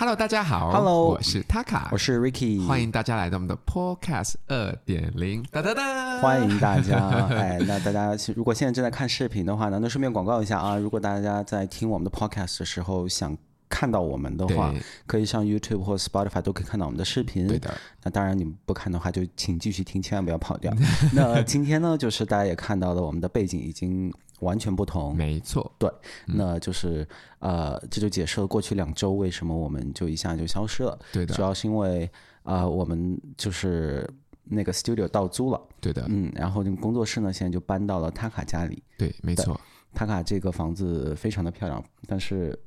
[0.00, 0.70] Hello，大家好。
[0.70, 5.42] Hello，我是 Taka，我是 Ricky，欢迎大家来到我们的 Podcast 二点零。
[5.50, 7.08] 哒哒哒，欢迎大家。
[7.34, 13.36] 哎，那大家如果现在正在看视频的话呢，那顺便广告一下啊，如果大家在听我们的 Podcast 的时候想
[13.68, 14.72] 看到我们的话，
[15.08, 17.48] 可以上 YouTube 或 Spotify 都可以看到我们的视频。
[17.48, 17.74] 对的。
[18.04, 20.72] 那当然，你们不看的话，就请继续听，千万不要跑掉。
[21.12, 24.14] 那今天呢，就是大家也看到了，我们的背景已经。
[24.40, 25.90] 完全不同，没错，对，
[26.26, 27.06] 那就是、
[27.40, 30.98] 嗯、呃，这就解释了过去两周为什么我们就一下就消失了。
[31.12, 32.10] 对的，主要是因为
[32.44, 34.08] 呃，我们就是
[34.44, 35.60] 那个 studio 到租了。
[35.80, 38.82] 对的，嗯，然后这个工作室呢，现在就搬到了塔卡家里。
[38.96, 39.60] 对，没错，
[39.94, 42.58] 塔卡这个房子非常的漂亮，但是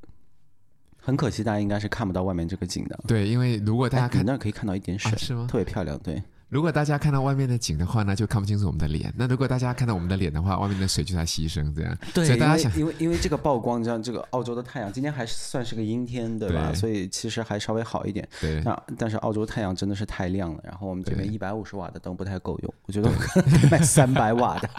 [0.98, 3.00] 很可惜大家应该是看不到外面这个景的。
[3.08, 5.48] 对，因为如果大家看那儿可以看到一点水，啊、是吗？
[5.50, 6.22] 特别漂亮，对。
[6.52, 9.12] 如果大家看到外面的景的话呢，就看不清楚我们的脸。
[9.16, 11.98] 那如果大家看到我们的脸的话，外面的水就在牺牲，这样。
[12.14, 16.72] 对，所以大家想，因为因为这个曝光，像这个澳洲的太阳，今天还算是个阴天，对吧？
[16.74, 18.28] 对，所以其实还稍微好一点。
[18.42, 18.62] 对。
[18.66, 24.70] 那但是澳洲太阳真的是太亮了，然后我们这边一百五十瓦的灯不太够用，我觉得我可能买三百瓦的。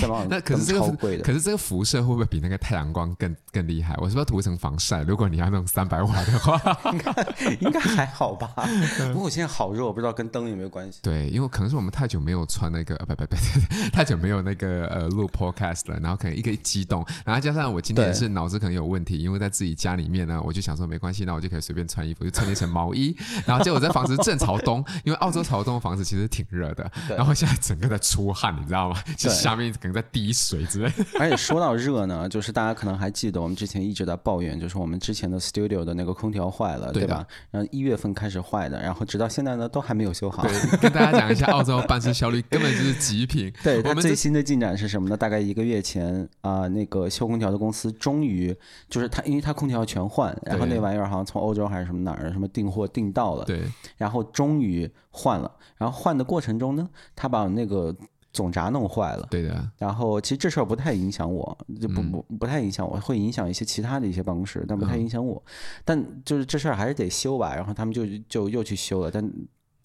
[0.30, 3.94] 那可是这个超贵的，可是这个辐射会不会比那个太阳光更更厉害？
[3.98, 5.02] 我是不是要涂层防晒？
[5.02, 6.58] 如果你要那种三百瓦的话，
[6.90, 8.50] 应该应该还好吧？
[9.12, 10.85] 不过我现在好热，我不知道跟灯有没有关系。
[11.02, 11.66] 对，因为可能。
[11.66, 13.36] 是我们太久没有穿那个，不不不，
[13.92, 29.02] 太久没有那个呃录 podcast 了，然后可能一个一激动，然后加上我今天是脑子可能有问题，因为在自己家里面呢，我就想说没关系，那我就可以随便穿衣服，就穿了一层毛衣， 然后结果在房子正朝东，因为澳洲朝东的房子其实挺热的，然后现在整个在出汗，你知道吗？
[29.16, 30.92] 就下面可能在滴水之类。
[31.18, 37.26] 而且说到热呢，就是大家可能还记得我们之前一直在抱怨，就是我们之前的 studio 的那个空调坏了，对吧？
[37.50, 40.44] 然后一月份开始坏的，然后直到现在呢都还没有修好。
[40.44, 41.46] 对， 跟大家讲一下。
[41.46, 43.52] 澳洲办事效率根本就是极品。
[43.62, 45.16] 对，它最新的进展是什么呢？
[45.16, 48.54] 大概一个月前啊、呃，那个修空调的公司终于
[48.88, 53.62] 就是他，因为他空调全换，然后那玩意儿好像从欧洲还是什么哪儿什么订货订到了，对，
[53.96, 55.50] 然后终于换了。
[55.76, 57.94] 然后换的过程中呢，他把那个
[58.32, 59.26] 总闸弄坏了。
[59.30, 59.70] 对的。
[59.78, 65.42] 然后其实这事儿不太影响我，就不不不太影响我，会影响一些其他的一些办公室，但不太影响我。
[65.46, 65.52] 嗯、
[65.84, 67.54] 但就是这事儿还是得修吧。
[67.54, 69.30] 然后他们就就又去修了，但。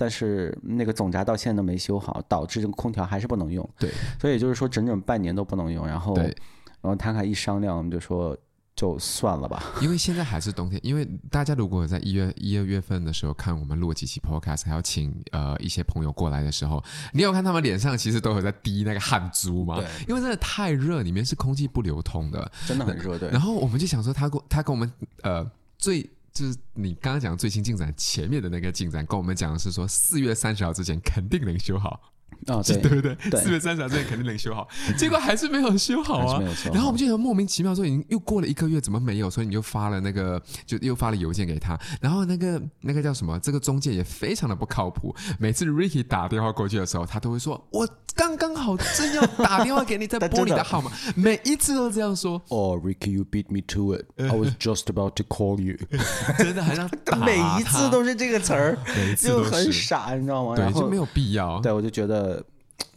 [0.01, 3.69] 但是那个总闸到现在都没修好，导致这个空调还是不能用。
[3.77, 5.85] 对，所以就是说整整半年都不能用。
[5.85, 6.33] 然后，然
[6.81, 8.35] 后他俩一商量，我们就说
[8.75, 9.61] 就算了吧。
[9.79, 10.79] 因为现在还是冬天。
[10.83, 19.75] 因为大家如果在一月一二月份的时候看我们录几期 Podcast，还要请呃一些朋友过来的时候，你有看他们脸上其实都有在滴那个汗珠吗？
[19.75, 23.19] 对，因为真的太热，里面是空气不流通的，真的很热。
[23.19, 23.29] 对。
[23.29, 24.91] 然后我们就想说，他跟他跟我们
[25.21, 25.47] 呃
[25.77, 26.09] 最。
[26.33, 32.10] 就是你刚刚讲最新进展，前面的那个进展，跟我们讲的是说，四月三十号之前肯定能修好。
[32.47, 33.41] 哦，对对不对？
[33.41, 36.41] 四月三十号之前肯定能修好， 结果还是没有修好啊。
[36.73, 39.29] 然后我们就很莫名其妙，说已经又过了一个月，怎么没有？
[39.29, 41.77] 所以你就发了那个，就又发了邮件给他。
[42.01, 43.39] 然后那个那个叫什么？
[43.39, 45.15] 这个中介也非常的不靠谱。
[45.39, 52.41] 每次 Ricky 打电话过去的时候，他都会说：“我刚刚好正要打电话给你， 在拨你的号码。”每一次都这样说。
[52.49, 54.05] 哦，Ricky，you beat me to it.
[54.17, 55.77] I was just about to call you。
[56.39, 56.89] 真的好像
[57.25, 58.77] 每一次都是这个词儿，
[59.17, 60.55] 就很傻，你知道吗？
[60.55, 61.59] 对，就没有必要。
[61.59, 62.30] 对，我就觉得。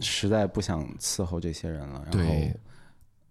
[0.00, 2.32] 实在不想伺候这些人了，然后。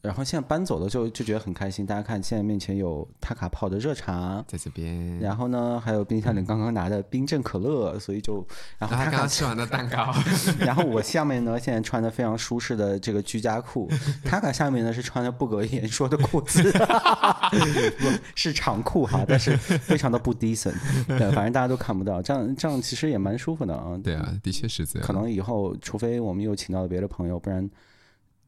[0.03, 1.85] 然后现在搬走了就就觉得很开心。
[1.85, 8.45] 大家看，现在面前有塔卡泡的热茶在这边，然后呢，还有冰箱里刚刚拿的冰镇可乐，所以就
[8.77, 10.13] 然后他刚刚吃完的蛋糕。
[10.59, 13.89] 然后我下面呢，现在穿的非常舒适的这个居家裤，
[14.25, 16.61] 塔卡下面呢是穿的不苟言说的裤子，
[17.97, 20.75] 不是长裤哈，但是非常的不 decent。
[21.07, 23.97] 对，反正大家都看不到，这样这样其实也蛮舒服的啊。
[24.03, 25.07] 对啊，的确是这样。
[25.07, 27.69] 可能以后，除非我们又请到了别的朋友，不然。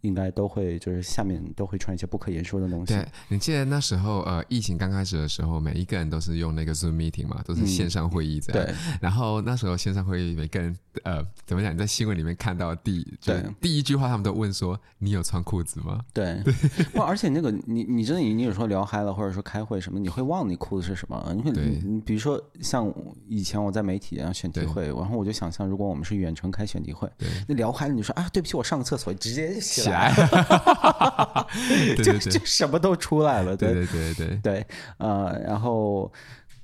[0.06, 2.94] 应该都会，就是下面都会穿一些不可言说的东西。
[2.94, 8.64] 对，你记得那时候，呃，疫情刚开始的时候，每一个人都是用那个 Zoom meeting 嘛，都是线上会议这样。
[8.64, 8.76] 嗯、对。
[9.02, 11.74] 然后那时候线上会议，每个人，呃，怎么讲？
[11.74, 16.42] 你在新闻里面看到第，对，第一句话他们都问说：“你有穿裤子吗？”对。
[16.44, 16.54] 对。
[16.94, 21.34] 不，而且那个你，你真的你，你有时候聊嗨了，或者说开会什么，你会忘你裤子是什么？
[21.36, 22.94] 你会，你比如说像
[23.28, 27.09] 以前我在媒体然后选题会，然后我就想象，如果我们是远程开选题会，
[27.47, 29.95] 那聊嗨了，你说啊，对不起，我上个厕所，直接起来。
[30.14, 36.12] 起来 就就什么都出来了，对对对对对，呃，然后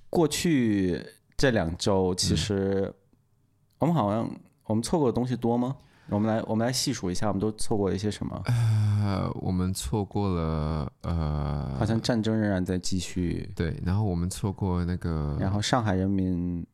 [0.10, 1.02] 过去
[1.38, 2.94] 这两周，其实
[3.80, 4.30] 我们好像
[4.66, 5.76] 我们错过的东西多吗？
[6.10, 8.42] 我们来我们来细数一下，我们都错过了一些什么？
[8.46, 16.66] 呃，我们错过了呃，好像战争仍然在继续，对，然后我们错过那个，然后上海人民。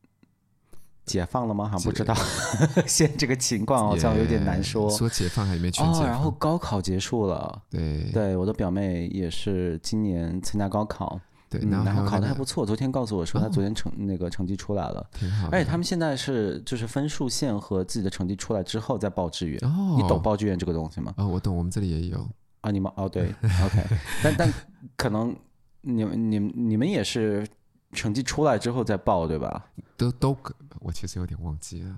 [1.08, 1.68] 解放了吗？
[1.68, 2.14] 还不知道，
[2.86, 4.88] 现在这个情况好像有点难说。
[4.92, 6.04] 说解放还没全解放。
[6.04, 7.60] 哦，然后高考结束了。
[7.72, 11.20] 对，对，我的表妹也是今年参加高考。
[11.50, 12.66] 对，然后、那个、考得还不错。
[12.66, 15.48] 昨天告诉我说他昨天成、哦、那个成绩出来了，挺好。
[15.50, 19.58] 而且他们现在是就是分数线和自己的成绩出来之后再报志愿。
[19.64, 21.14] 哦，你懂报志愿这个东西吗？
[21.16, 22.18] 啊、哦，我懂，我们这里也有
[22.60, 22.70] 啊。
[22.70, 23.34] 你们哦对
[23.64, 23.82] ，OK，
[24.22, 24.54] 但但
[24.98, 25.34] 可能
[25.80, 27.48] 你们你们你们也是
[27.94, 29.66] 成绩出来之后再报对吧？
[29.96, 30.38] 都都，
[30.80, 31.96] 我其实有点忘记了。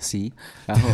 [0.00, 0.32] C，
[0.64, 0.88] 然后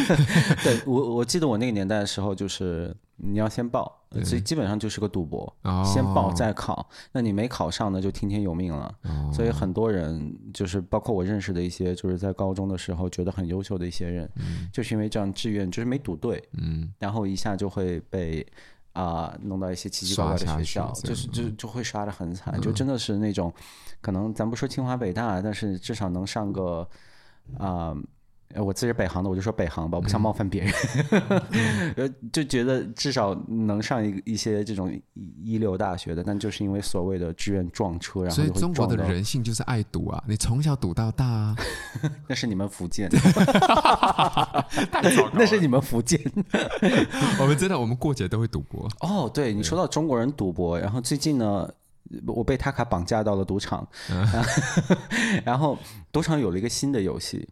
[0.64, 6.88] 对我我记得我那个年代的时候，就是你要先报，所以基本上就是个赌博，哦、先报再考。
[7.12, 8.94] 那你没考上呢，就听天由命了。
[9.02, 18.46] 哦、所以很多人就是包括我认识的一些，就是在高中的时候觉得很优秀的一些人，嗯、就是因为这样志愿就是没赌对，嗯，然后一下就会被
[18.98, 23.52] 啊、呃、弄到一些奇奇怪怪的学校，就是就就会刷的很惨，嗯、就真的是那种
[24.00, 26.88] 可能咱不说清华北大，但是至少能上个
[27.58, 27.94] 啊。
[27.94, 27.96] 呃
[28.56, 30.72] 我自己是北航的，我就说北航吧，我不想冒犯别人，
[31.96, 34.90] 呃、嗯，就觉得至少能上一一些这种
[35.44, 41.56] 一流大学的，但就是因为所谓的志愿撞车，然后所以中国的人性就是爱赌啊，你从小赌到大啊，
[42.26, 43.08] 那是你们福建，
[45.34, 46.18] 那是你们福建，
[47.38, 48.88] 我们真的我们过节都会赌博。
[49.00, 51.68] 哦，对，你说到中国人赌博，然后最近呢，
[52.26, 54.26] 我被他卡绑架到了赌场，嗯、
[55.44, 55.76] 然后
[56.10, 57.46] 赌场有了一个新的游戏。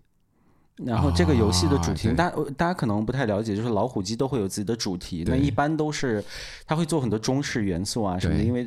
[0.84, 5.25] 然后这个游戏的主题，大、家、大家可能不太了解，就是老虎机都会有自己的主题。
[5.26, 6.23] 那一般都是
[6.67, 8.67] 它会做很多中式元素啊什么的，因为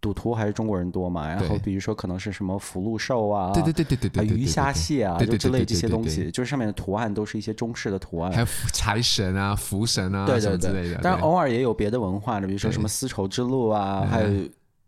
[0.00, 1.28] 赌徒还是中国人多嘛。
[1.28, 8.32] 然后比如说可能是什么福禄寿啊，对对对对对鱼虾蟹啊，就之类这些东西，就是上面的图案都是一些中式的图案。
[8.32, 10.96] 还有财神啊、福神啊，对对对之类的。
[11.02, 14.30] 当然偶尔也有别的文化的，比如说什么丝绸之路啊，还有。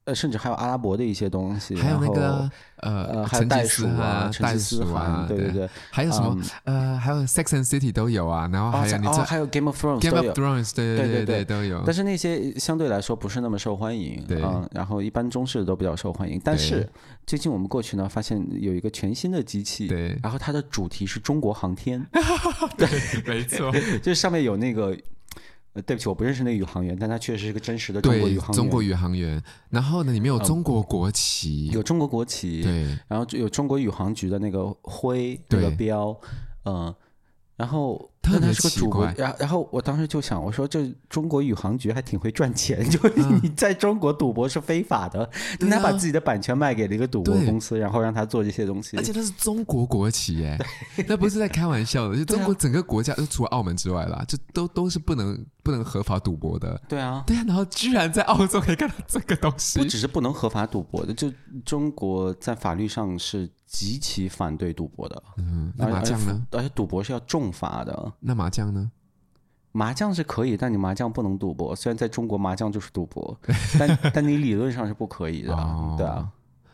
[0.06, 11.82] 呃，甚至还有阿拉伯的一些东西，还有那个呃，还有袋鼠啊，袋鼠啊，对对对，还有什么呃，还有 Sex and City 都有啊，然后还有你这还有 Game of Thrones，Game of Thrones，对对对对都有。
[11.84, 16.40] 但是那些相对来说不是那么受欢迎，嗯，然后一般中式的都比较受欢迎。
[16.44, 16.88] 但是
[17.26, 22.06] 最近我们过去呢，发现有一个全新的机器，对，然后它的主题是中国航天，
[22.78, 22.88] 对，
[23.26, 24.96] 没错， 就是上面有那个。
[25.82, 28.56] 对不起，我不认识那个宇航员，但他确实是个真实的中国宇航员。
[28.56, 29.42] 中国宇航员。
[29.68, 36.18] 然后呢，里面有中国国旗，嗯、有中国国旗，对，然后有中国宇航局的那个徽，那个标，
[36.64, 36.94] 嗯，
[37.56, 38.10] 然后。
[38.26, 42.98] 特别是个主播，然然后我当时就想，我说这中国宇航局还挺会赚钱，就
[43.40, 45.30] 你在中国赌博是非法的，
[45.60, 50.58] 人家把自己的版权卖给了一个赌博公司，然后让他做这些东西，而且他是中国国企耶，
[51.06, 61.32] 那不是在开玩笑的，就 中国整个国家，就除了澳门之外啦，就都都是不能不能合法赌博的，对啊，对啊，然后居然在澳洲可以看到这个东西，不只是不能合法赌博的，就
[61.64, 66.46] 中国在法律上是极其反对赌博的，嗯，那麻将呢？
[66.52, 68.12] 而且赌博是要重罚的。
[68.20, 68.90] 那麻将呢？
[69.72, 71.76] 麻将是可以，但你麻将不能赌博。
[71.76, 73.38] 虽然在中国麻将就是赌博，
[73.78, 76.30] 但但你理论上是不可以的，哦、对啊。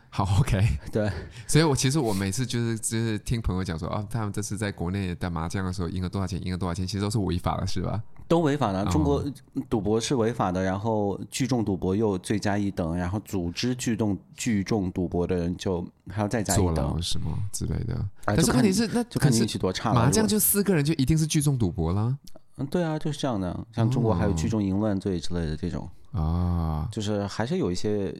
[0.09, 0.61] 好，OK，
[0.91, 1.11] 对。
[1.47, 8.01] 所以我其实我每次就是就是听朋友讲说，啊，他们这次在国内打麻将的时候赢了多少钱，赢了多少钱，其实都是违法的，是吧？
[8.27, 8.85] 都违法的。
[8.85, 9.23] 中国
[9.69, 18.05] 赌博是违法的，然后聚众赌博又罪加一等，然后组织聚众聚众赌博的人就还要再加一等，什么之类的。
[18.25, 19.93] 但是问题是，那就看你运气多差。
[19.93, 22.17] 麻将就四个人就一定是聚众赌博啦？
[22.57, 23.65] 嗯，对啊，就是这样的。
[23.73, 28.13] 像中国还有聚众淫乱罪之类的这种啊，就是还是有一些。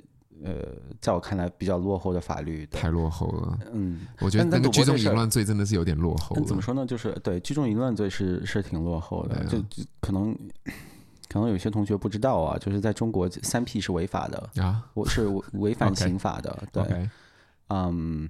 [0.44, 0.54] 呃，
[1.02, 3.60] 在我看来比较落后的法律，太落后了。
[3.72, 6.44] 嗯，我觉得那个聚众淫乱罪真的是有点落后了。
[6.44, 6.86] 怎么说呢？
[6.86, 10.34] 就是对聚众淫乱罪是是挺落后的，就就可能
[11.30, 16.64] 可能有些同学不知道啊，就是在中国三 P 是违法的啊，我是违反 刑法的。
[16.72, 17.10] 对，
[17.70, 18.30] 嗯。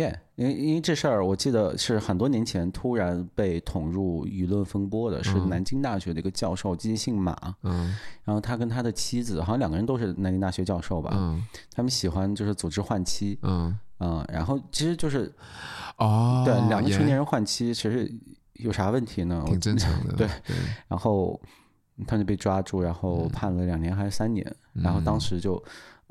[0.00, 13.78] 对，因为因为这事儿，我记得是很多年前突然被捅入舆论风波的，是南京大学的一个教授，记姓马，嗯，然后他跟他的妻子，好像两个人都是南京大学教授吧，嗯，他们喜欢就是组织换妻，嗯。
[14.02, 15.30] 嗯，然后其实就是，
[15.98, 18.10] 哦，对，两个成年人换妻，其实
[18.54, 19.44] 有啥问题呢？
[19.46, 20.56] 挺正常的，对，对，
[20.88, 21.38] 然后
[22.06, 25.62] 他就被抓住，然后判了两年还是三年，然后当时就。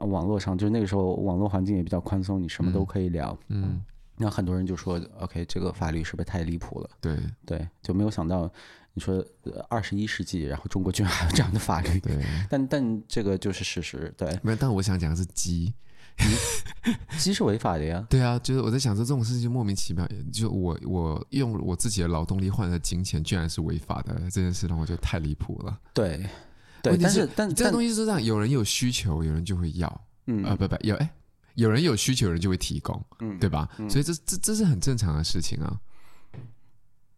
[0.06, 3.38] 网络上就是那个时候，网络环境也比较宽松，你什么都可以聊。
[3.48, 3.82] 嗯，
[4.18, 8.52] 那很多人就说：“OK，这个法律是不是太离谱了？”对对，就没有想到
[8.94, 9.24] 你说
[9.70, 12.00] 二十一世纪，然后中国居然还有这样的法律。
[12.00, 14.14] 对，但但这个就是事实。
[14.18, 14.58] 对，没有。
[14.60, 15.74] 但我想讲的是鸡，
[17.18, 18.06] 鸡是违法的呀。
[18.10, 25.80] 对啊，就是我在想说这种事情就莫名其妙，就我我用我自己的劳动力换的金钱，居然是违法的，这件事让我觉得太离谱了。
[25.94, 26.26] 对。
[26.82, 31.10] 对，但是但这个东西是这样，有人有需求，有人就会要，嗯啊不不有哎，
[31.56, 33.70] 有人有需求，有人就会提供，嗯，对吧？
[33.90, 35.80] 所以这这这是很正常的事情啊。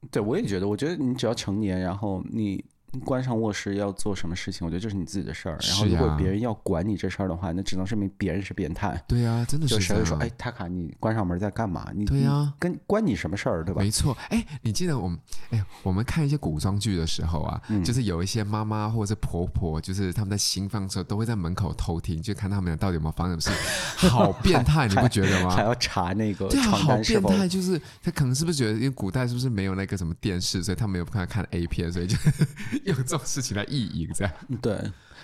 [0.10, 2.64] 对，我也觉得，我觉得你只要成年，然后你
[3.00, 5.58] 关上卧室要做什么事情，我觉得这是你自己的事儿。
[5.62, 9.02] 然后如果别人要管你这事儿的话，那只能证明别人是变态。
[9.08, 9.76] 对呀，真的是。
[9.76, 11.90] 就谁会说，哎，塔卡，你关上门在干嘛？
[11.96, 13.82] 你对呀，跟关你什么事儿，对吧？
[13.82, 14.16] 没错。
[14.30, 15.18] 哎，你记得我们，
[15.52, 24.08] 哎，我们看一些古装剧的时候啊，就是有一些妈妈或者是婆婆，就是他们在新房的时候都会在门口偷听，就看他们俩到底有没有发生什么事。
[24.10, 25.50] 好变态，你不觉得吗？
[25.56, 26.48] 还要查那个？
[26.50, 32.18] 对啊，好变态，就是他可能是不是觉得，因为古代是不是没有那个什么电视，所以他没有办法看 A 片，所以就
[32.86, 34.34] 用这种事情来意淫这样。
[34.62, 34.78] 对，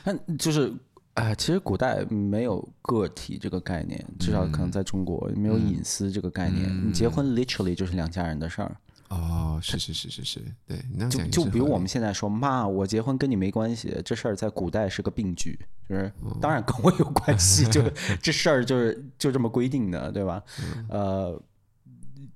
[0.03, 0.71] 但就是
[1.13, 6.67] 哎、呃，其实古代没有个体这个概念，至少可能在中国没有隐私这个概念。
[6.69, 8.77] 嗯、你结婚 literally 就是两家人的事儿。
[9.09, 10.77] 哦，是是是是是，对。
[11.09, 16.11] 就就比如我们现在说，妈，我结婚跟你没关系，这事儿在古代是个病句，就是
[16.41, 17.81] 当然跟我有关系，就
[18.21, 20.43] 这事儿就是就这么规定的，对吧？
[20.89, 21.41] 呃，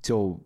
[0.01, 0.39] 就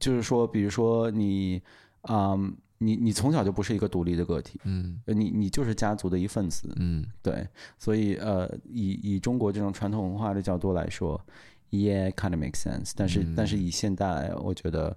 [0.00, 1.62] 就是说，比如说你，
[2.08, 2.56] 嗯。
[2.84, 7.46] 你你从小就不是一个独立的个体，嗯，你你就是家族的一份子，嗯，对，
[7.78, 11.20] 所以呃，以以中国这种传统文化的角度来说
[11.70, 14.96] ，yeah，kind of makes sense，但是、嗯、但是以现代，我觉得。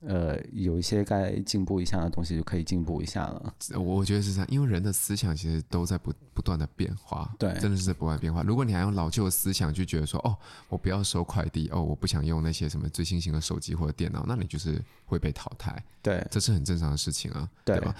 [0.00, 3.52] 呃，有一些该进步一下的东西就可以进步一下了。
[3.76, 8.44] 我觉得是这样，因为人的思想其实都在不不断的变化，对，真的是在不断变化。
[8.44, 17.94] 如果你还用老旧的思想去觉得说，哦，我不要收快递，哦，我不想用那些什么最新型的手机或者电脑，那你就是会被淘汰，对，这是很正常的事情啊，对吧？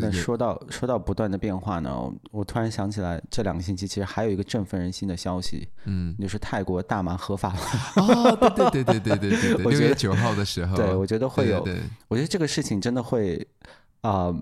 [0.00, 7.60] 但说到说到不断的变化呢，我突然想起来，这两个星期其实还有一个振奋人心的消息，嗯，就是泰国大麻合法了。
[8.00, 11.66] 啊，对对对对对对对对，我觉得九号的时候，对我觉得会有，
[12.06, 13.44] 我觉得这个事情真的会
[14.02, 14.32] 啊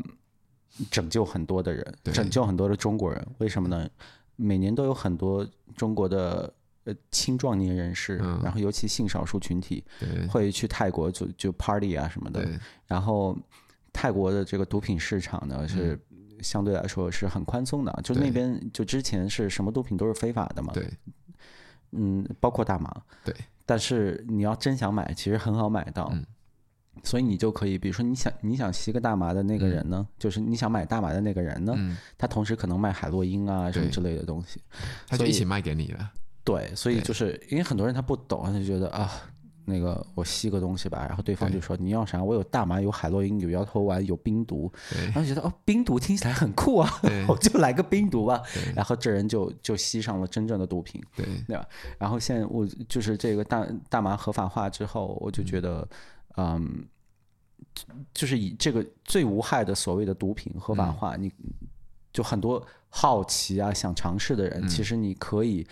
[0.90, 3.26] 拯救很多的人，拯救很多的中国人。
[3.38, 3.88] 为什么呢？
[4.36, 6.52] 每年都有很多中国的。
[6.90, 9.84] 呃青壮年人士，嗯、然后尤其性少数群体
[10.28, 12.48] 会去泰国就就 party 啊什么的。
[12.86, 13.36] 然后
[13.92, 15.98] 泰国的这个毒品市场呢是
[16.40, 20.72] 相对来说是很宽松的，嗯、就那边就之前是什么毒品都是非法的嘛。
[20.72, 20.88] 对，
[21.92, 22.90] 嗯，包括大麻。
[23.24, 26.10] 对，但是你要真想买，其实很好买到。
[26.12, 26.24] 嗯
[27.04, 34.60] 所以你就可以，比如说你想你想吸个大麻的那个人呢，嗯、就是你想买大麻的那个人呢，嗯、他同时可能卖海洛因啊什么之类的东西，
[35.06, 36.10] 他就一起卖给你了。
[36.50, 39.10] 对，所以就是因为很多人他不懂，他就觉得啊，
[39.64, 42.22] 那个我吸个东西吧，然后对方就说你要啥？
[42.22, 44.72] 我有大麻，有海洛因，有摇头丸，有冰毒，
[45.06, 46.90] 然后觉得哦，冰毒听起来很酷啊，
[47.28, 48.42] 我就来个冰毒吧。
[48.74, 51.66] 然后这人就就吸上了真正的毒品，对对吧？
[51.98, 55.80] 然后现在我就是这个大大麻合法化之后，我就觉得。
[55.80, 55.90] 嗯
[56.36, 56.86] 嗯，
[58.14, 61.32] 就是以这个最无害的所谓的毒品合法化，嗯、你
[62.12, 65.66] 就很多好奇啊、想尝试的人，嗯、其实你可以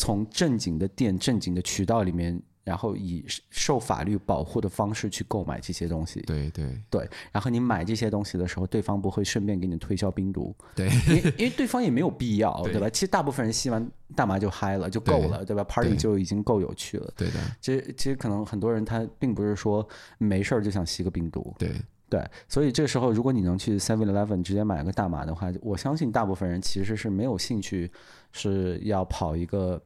[0.00, 2.40] 从正经的店、正经的渠道里面。
[2.62, 7.08] 然后以受法律保护的方式去购买这些东西，对对对。
[7.32, 12.88] 然后你买这些东西的时候，对方不会顺便给你推销冰毒，对，因为因为对方也没有必要，对，吧？
[12.90, 17.40] 其实大部分人吸完大麻就嗨了，就够了，对，对吧？Party 就已经够有趣了，对的。
[17.60, 19.84] 其实其实可能很多人他并不是说
[20.18, 21.72] 没事儿就想吸个冰毒，对
[22.10, 22.22] 对。
[22.46, 27.90] 所以这个时候，如果你能去 Seven Eleven 直接买个大麻的话，我相信大部分人其实是没有兴趣
[28.32, 29.82] 是要跑一个，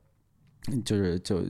[0.85, 1.45] 就是就。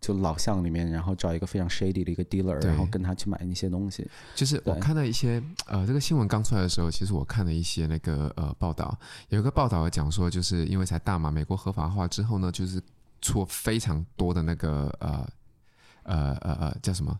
[0.00, 4.06] 就老巷里面，然后找一个非常 shady 的一个 dealer，然后跟他去买那些东西。
[4.34, 8.94] 就是我看到一些呃，这个新闻刚出来的时候，其实我看了一些那个呃报道，
[9.30, 12.82] 有一个报道讲说，就是因为才大麻美国合法化之后呢，就是
[13.22, 15.26] 出非常多的那个呃
[16.02, 17.18] 呃呃呃叫什么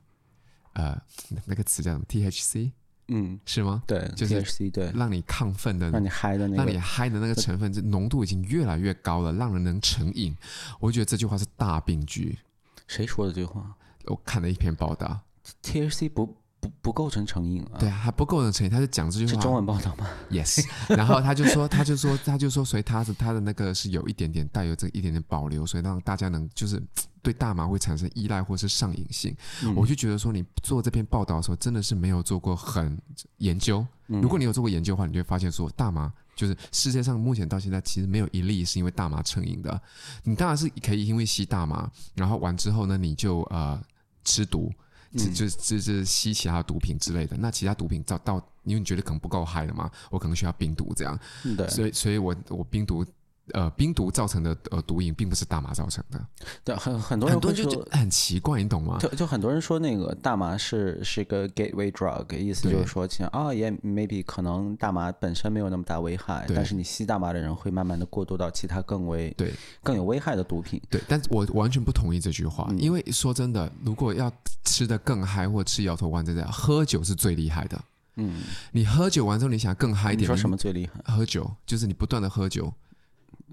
[0.74, 1.00] 呃
[1.46, 2.70] 那个词叫什么 THC，
[3.08, 3.82] 嗯，是吗？
[3.86, 10.34] 对，就是 THC，对，让你亢奋的，让你嗨的那个，让你嗨的那个成分，这浓度已经越来越高了，让人能成瘾。
[10.80, 12.38] 我觉得这句话是大病句。
[12.86, 13.74] 谁说的这句话？
[14.06, 15.20] 我看了一篇报道
[15.62, 16.26] ，THC 不
[16.60, 17.78] 不不构成成瘾啊。
[17.78, 18.70] 对啊，还不构成成瘾。
[18.70, 20.66] 他就讲这句话是中文报道吗？Yes。
[20.88, 26.82] 然后他就说，他就说，他就说，所以他的他的那个是有一点点带有这一点点保留，所以让大家能就是
[27.24, 29.34] 对大麻会产生依赖或是上瘾性。
[29.62, 33.00] 嗯、我就觉得说，你做这篇报道的时候，真的是没有做过很
[33.38, 33.84] 研究。
[34.06, 36.12] 如果你有做过研究的话，你就会发现说，大麻。
[36.36, 39.80] 就是世界上目前到现在其实没有一例是因为大麻成瘾的。
[40.24, 43.80] 你当然是可以因为吸大麻，然后完之后呢，你就呃
[44.24, 44.70] 吃毒，
[45.16, 47.36] 就就就是吸其他毒品之类的。
[47.36, 51.18] 那其他毒品到到，因为你觉得可能不够嗨了嘛，我可能需要冰毒这样。
[51.56, 53.06] 对，所以所以我我冰毒。
[53.52, 56.26] 呃，冰毒造成的呃毒瘾并不是大麻造成的。
[56.64, 58.96] 对，很很多人会说就很奇怪，你懂吗？
[58.98, 70.80] 就就很多人说那个大麻是是一个 gateway drug，意思就是说，其实啊也 maybe 可能大麻本身没有那么大危害，但是你吸大麻的人会慢慢的过渡到其他更为对更有危害的毒品。
[70.88, 74.32] 对，但是我完全不同意这句话，因为说真的，如果要
[74.64, 77.78] 吃的更嗨或吃摇头丸这样，喝酒是最厉害的。
[78.16, 81.12] 嗯，你喝酒完之后，你想更嗨一点，你说什么最厉害？
[81.12, 82.72] 喝酒就是你不断的喝酒。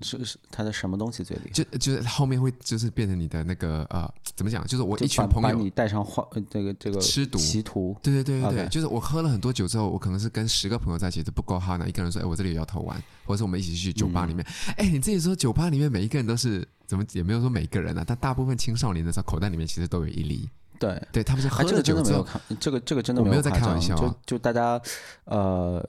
[0.01, 1.51] 是是，他的什么东西最厉害？
[1.51, 4.65] 就就是后面会就是变成你的那个呃，怎么讲？
[4.67, 14.45] 就是我一群朋友把你带上坏这个这个吃毒歧途，对对对对对就是我喝了很多酒之后，我可能是跟十个朋友在一起都不够哈呢，一个人说哎，我这里有摇头丸，或者是我们一起去酒吧里面，
[14.77, 24.81] 哎、嗯，你自己说酒吧里面每一个人都是怎么也没有说每一个人啊，但大部分青少年的时候口袋里面其实都有一粒，对对，他们是喝了酒之后，这个这个这个真的没有，没有在开玩笑、啊，就就大家
[25.25, 25.87] 呃，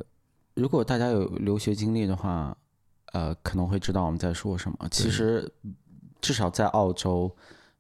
[0.55, 2.57] 如果大家有留学经历的话。
[3.13, 4.77] 呃，可能会知道我们在说什么。
[4.91, 5.51] 其实，
[6.21, 7.31] 至少在澳洲，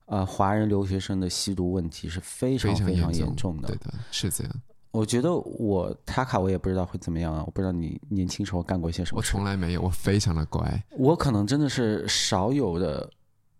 [0.07, 3.69] 呃，华人留学生的吸毒问题是非常非常严重的。
[3.69, 4.53] 对的，是这样。
[4.91, 7.43] 我觉得我塔卡，我也不知道会怎么样啊。
[7.47, 9.19] 我不知道你年轻时候干过一些什么。
[9.19, 10.85] 我从来没有，我非常的乖。
[10.99, 13.09] 我可能真的是少有的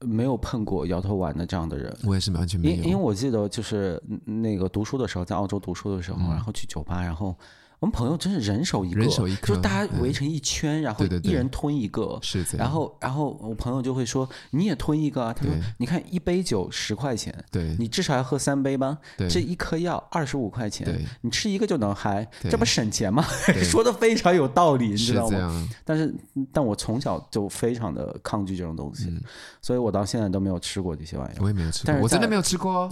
[0.01, 1.97] 没有碰过摇头丸的这样的人。
[2.05, 2.83] 我也是完全没有。
[2.83, 7.35] 因因为我记得就是那个读书的时候，在澳洲读书的时候，嗯、然后去酒吧，然后。
[7.83, 12.21] 我们朋友真是人手一个，人手一个，就大家围成一圈，嗯、然后一人吞一个。
[12.57, 18.97] 然后，然后我朋友就会说：“你也吞一个啊。”他说：“你看一杯酒十块钱，对，你至少要喝三杯吧？
[19.17, 23.25] 对，这一颗药二十五块钱，你吃一个就能嗨，这不省钱吗？”
[23.65, 25.69] 说的非常有道理，你知道吗？
[25.85, 26.15] 但是，
[26.53, 29.13] 但我从小就非常的抗拒这种东西，
[29.61, 31.43] 所以我到现在都没有吃过这些玩意儿。
[31.43, 32.89] 我也没有吃过，我真的没有吃过。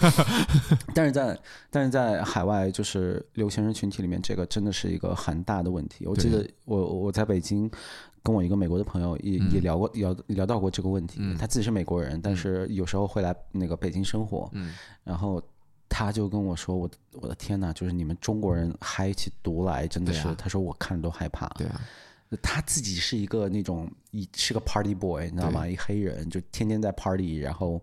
[0.94, 1.38] 但是在
[1.70, 4.92] 但是在海外，就是留学生群体里面，这个真的是。
[4.92, 6.06] 一个很大的问题。
[6.06, 7.70] 我记得我我在北京
[8.22, 11.18] 跟我一个美国的朋友也也聊过聊聊到过这个问题。
[11.38, 14.50] 他自己是美国人，但是有时候会来那个北京生活。
[15.02, 15.42] 然后
[15.88, 21.80] 他就跟我说：“我我的天哪，就是你们中国人嗨起毒来，真的是。”他说：“我看着都害怕。”对啊，
[22.42, 25.66] 他自己是一个那种一是个 party boy，你知道吗？
[25.66, 27.82] 一黑人就天天在 party，然后。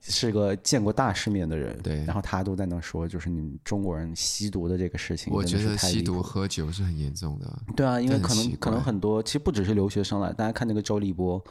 [0.00, 7.62] 是个见过大世面的人，对，然后他都在那说，就是你们中国人吸毒的这个事情，我觉得吸毒喝酒是很严重的。
[7.74, 11.42] 对啊，因为可能可能很多，其实不只是留学生了，大家看那个周立波，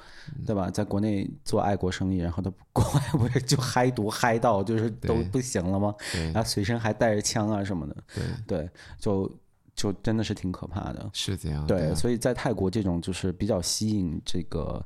[0.45, 0.69] 对吧？
[0.69, 5.93] 在国内做爱国生意，然后他国外不是就嗨毒嗨到就是都不行了吗？
[6.33, 9.29] 然后随身还带着枪啊什么的，对对，就
[9.75, 11.09] 就真的是挺可怕的。
[11.11, 14.85] 是这样，对，所以在泰国这种就是比较吸引这个。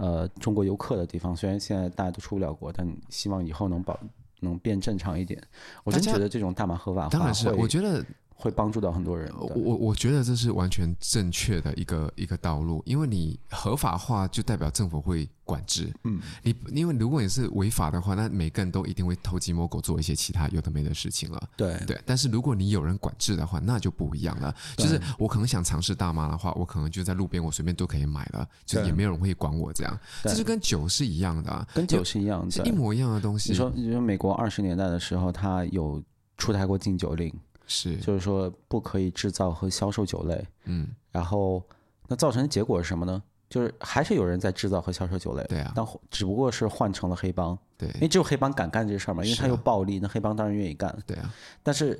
[0.00, 3.98] 呃，中国游客的地方，虽然现在大家都出不了国，但希望以后能保
[4.40, 5.38] 能变正常一点。
[5.84, 8.04] 我真觉得这种大麻合法化，当然是我觉得。
[8.40, 9.30] 会帮助到很多人。
[9.38, 15.92] 我我觉得这是完全正确的一个一个道路，因为你合法化就代表政府会管制。
[16.04, 21.48] 嗯，你因为如果你是违法的话，那每个人都一定会偷鸡摸狗做一些其他有的没的事情了。
[21.56, 24.54] 对对，但是如果你有人管制的话，那就不一样了。
[24.76, 29.98] 就是我可能想尝试大麻的话，我可能就在路边我随便都可以买了，就也没有人会管我这样。
[30.22, 33.50] 对这就跟酒是一样的，跟酒是一样的，是一模一样的东西。
[33.50, 36.02] 你说，你说美国二十年代的时候，它有
[36.38, 37.32] 出台过禁酒令。
[37.70, 40.44] 是，就是说不可以制造和销售酒类。
[40.64, 41.62] 嗯，然后
[42.08, 43.22] 那造成的结果是什么呢？
[43.48, 45.44] 就是还是有人在制造和销售酒类。
[45.48, 47.56] 对啊，但只不过是换成了黑帮。
[47.78, 50.92] 对，因为只有黑帮敢干这事儿嘛，因为他有暴力，啊、那黑帮当然愿意干。
[51.06, 51.98] 对啊，但是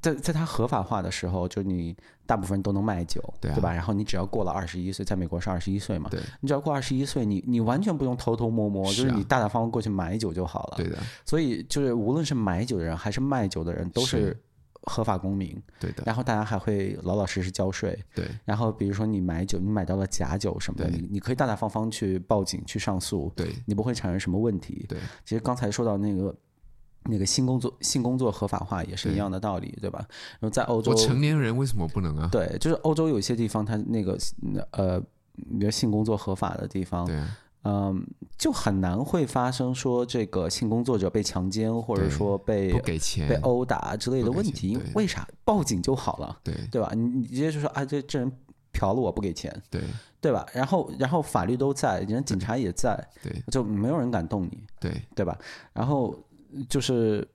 [0.00, 3.72] 在在他合法化的时候，就你大部分人都能卖酒，对，啊、对吧？
[3.72, 6.08] 然后你只要过了二十一岁，在美国是二十一岁嘛？
[6.08, 10.76] 对，你只要过二十一岁，你你完全不用偷偷摸摸，是啊、就是你大大方方过去买酒就好了。
[10.76, 14.36] 对的，所以就是无论是买酒的人还是卖酒的人，都是。
[14.82, 16.02] 合法公民，对的。
[16.04, 18.26] 然后大家还会老老实实交税，对。
[18.44, 24.98] 然后比如说你买酒，你买到了假酒什么的，你你可以大大方方去报警去上诉，对，你不会产生什么问题，对。
[25.24, 26.34] 其实刚才说到那个
[27.04, 29.98] 那个性工作性工作合法化也是一样的道理，对吧？
[30.40, 32.28] 然后在欧洲，我成年人为什么不能啊？
[32.30, 34.18] 对，就是欧洲有一些地方，它那个
[34.70, 37.20] 呃，比如性工作合法的地方，对。
[37.64, 38.04] 嗯，
[38.36, 44.70] 就很难会发生说这个性工作者被强奸，或者说被不给钱、被殴打之类的问题。
[44.70, 45.28] 因为为啥？
[45.44, 46.92] 报警就好了，对对吧？
[46.94, 48.30] 你你直接就说啊，这这人
[48.72, 49.80] 嫖了我不给钱，对
[50.20, 50.46] 对吧？
[50.52, 55.38] 然后然后法律都在，人警察也在，对，就没有人敢动你，对对吧？
[55.72, 56.14] 然后
[56.68, 57.26] 就是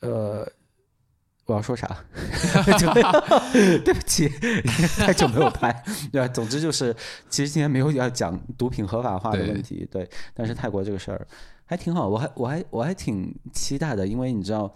[0.00, 0.46] 呃。
[1.46, 1.86] 我要说啥？
[3.84, 4.28] 对不起，
[4.98, 5.72] 太久没有拍。
[6.12, 6.28] 对吧？
[6.28, 6.94] 总之就是，
[7.28, 9.88] 其实今天没有要讲毒品合法化的问题。
[9.90, 11.26] 对，对，但是泰国这个事儿
[11.64, 14.74] 还挺好，我还我还我还挺期待的，因为你知道。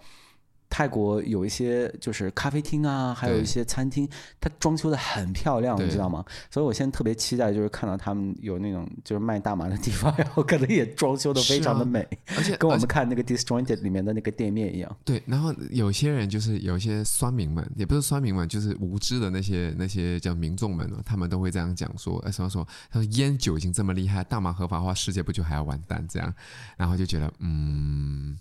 [0.71, 4.07] 泰国有一些就是咖啡厅啊，还有一些餐厅，
[4.39, 6.23] 它装修的很漂亮，你知道吗？
[6.49, 12.07] 所以我现在特别期待，就是看到他们有那种就是卖大麻的地方，然后可能也装修的非常的美，
[12.37, 14.97] 而且跟我们看那个 Disjointed 里面的那个店面一样。
[15.03, 26.07] 对，然后有些人就是有一些酸民们，也不是酸民们，就是无知的那些那些叫民众们，他们都会这样讲说，哎，什么说，他说烟酒已经这么厉害，大麻合法化，世界不就还要完蛋？
[26.07, 26.33] 这样，
[26.77, 28.37] 然后就觉得，嗯。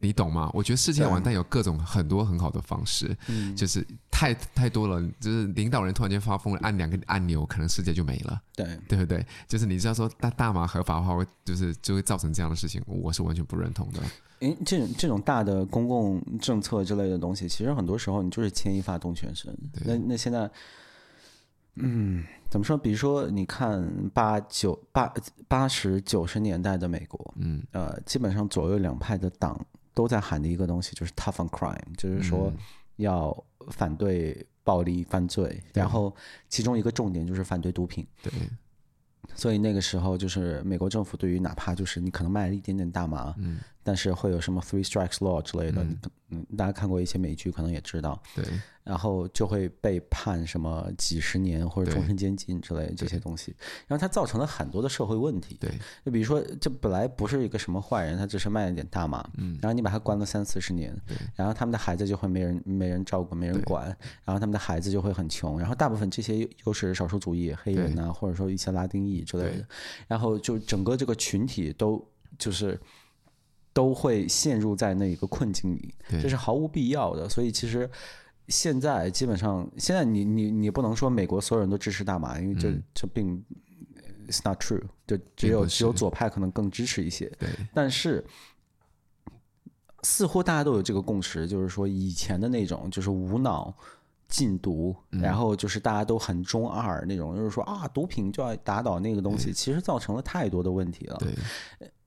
[0.00, 0.50] 你懂吗？
[0.52, 9.24] 我觉得世界完蛋有各种很多很好的方式，嗯，就是太太多了，就是领导人突然间发疯了，按两个按钮，可能世界就没了，对对不对？
[9.48, 14.00] 就是你知道说大大麻合法化会就是就会造成这样的事情，我是完全不认同的。
[14.40, 19.56] 诶，这种这种大的公共政策之类的东西，其实很多时候你就是牵一发动全身。
[19.84, 20.50] 那那现在，
[21.76, 22.76] 嗯，怎么说？
[22.76, 25.12] 比如说，你看八九八
[25.48, 29.58] 八十九十年代的美国，嗯，呃，基本上左右两派的党
[29.92, 32.52] 都在喊的一个东西就是 “tough on crime”，就是说
[32.96, 33.36] 要
[33.70, 36.14] 反对暴力犯罪，然后
[36.48, 38.06] 其中一个重点就是反对毒品。
[38.22, 38.32] 对。
[39.34, 45.98] 所以那个时候，就是美国政府对于哪怕就是你可能卖了一点点大麻，嗯，但是会有什么 three strikes law 之类的，嗯，
[46.30, 48.42] 嗯，大家看过一些美剧，可能也知道，对，
[48.82, 53.54] 然后就会被判什么几十年或者终身监禁之类的这些东西，
[53.86, 55.70] 然后它造成了很多的社会问题，对，
[56.04, 63.86] 就比如说，这本来不是一个什么坏人，他只是卖了点大麻，嗯，然后你把他关了三四十年，对，然后他们的孩子就会没人没人照顾，没人管，
[64.24, 69.66] 然后他们的孩子就会很穷，然后大部分这些又是少数族裔黑人啊，或者说一些拉丁裔之类的。
[70.08, 72.02] 然后就整个这个群体都
[72.38, 72.80] 就是
[73.74, 77.28] 都会陷入在那一个困境里，这是毫无必要的。
[77.28, 77.90] 所以其实
[78.48, 83.44] 现在基本上，现在你你你不能说美国所有人都支持大麻，因为这、嗯、这并
[84.26, 87.26] it's not true，就只有只有左派可能更支持一些。
[87.38, 88.24] 对，但是
[90.02, 93.76] 似乎大家都有这个共识，就是说以前的那种就是无脑。
[94.26, 101.22] 禁毒，然后就是大家都很中二那种，就是说啊，毒品就要打倒那个东西，其实造成了太多的问题了。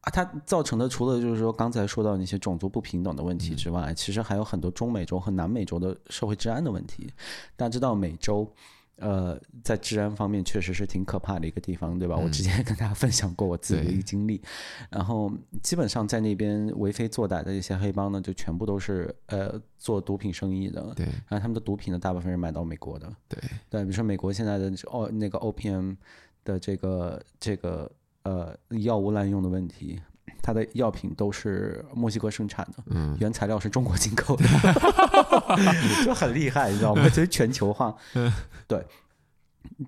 [0.10, 7.10] 它造成的除了就是说刚才说到那些种族不平等的问题之外，其实还有很多中美洲和南美洲的社会治安的问题。
[7.56, 8.52] 大家知道美洲。
[9.00, 12.15] 呃，在治安方面确实是挺可怕的一个地方，对吧？
[12.17, 14.41] 嗯、我之前跟大家分享过我自己的一个经历，
[14.89, 21.06] 然后基本上在那边为非作歹的一些黑帮呢，就全部都是呃做毒品生意的，对。
[21.06, 23.39] 然后他们的毒品呢，大部分是买到美国的，对。
[23.70, 25.96] 对，比如说美国现在的哦那个 OPM
[26.43, 27.91] 的这个这个
[28.28, 30.02] 呃药物滥用的问题。
[30.42, 34.46] 它的药品都是墨西哥生产的，嗯，原材料是中国进口的
[36.06, 37.04] 就很厉害，你知道吗？
[37.10, 37.94] 就是全球化，
[38.66, 38.86] 对，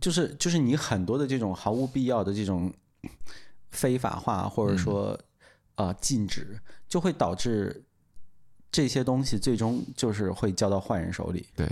[0.02, 2.73] 就是就是你很多的这种毫无必要的这种
[3.71, 5.17] 非法化或者说
[5.75, 7.82] 啊、禁止，就会导致
[8.69, 11.65] 这些东西最终就是会交到坏人手里，对，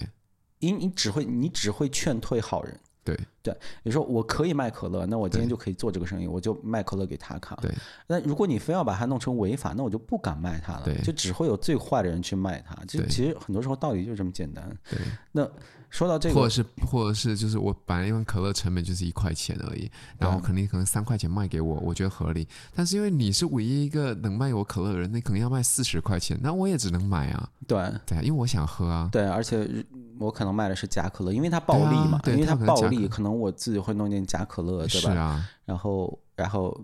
[0.60, 2.80] 因你只会你只会劝退好人。
[3.08, 7.58] 对对，比如说我可以卖可乐，那我今天就可以做这个生意，我就卖可乐给他看。
[7.62, 7.72] 对，
[8.08, 10.82] 那如果你非要把它弄成违法，那我就不敢卖它了。
[10.84, 12.76] 对，就只会有最坏的人去卖它。
[12.86, 14.70] 就其实很多时候道理就这么简单。
[14.90, 15.00] 对，
[15.32, 15.50] 那
[15.90, 22.48] 说到这个，或者是或者是就是我本来一罐可乐成本就是一块钱而已，然后肯定可能三块钱卖给我，我觉得合理。
[22.76, 27.50] 但是因为你是唯一一个能卖我可乐的人，那可能要卖四十块钱，那我也只能买啊。
[27.68, 29.10] 对对，因为我想喝啊。
[29.12, 29.86] 对，而且。
[30.20, 35.12] 我可能卖的是假可乐，因为它暴利嘛，因为它暴利，可能我自己会弄点假可乐，对吧？
[35.12, 35.48] 是啊。
[35.64, 36.76] 然后，然后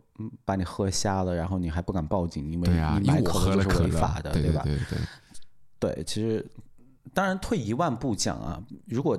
[0.46, 2.70] 把你喝瞎了，然后你还不敢报警，因为
[3.02, 4.62] 你买可乐就是违法的，对吧？
[4.64, 5.00] 对对对。
[5.80, 6.46] 对，其实
[7.14, 9.18] 当然退一万步讲啊，如果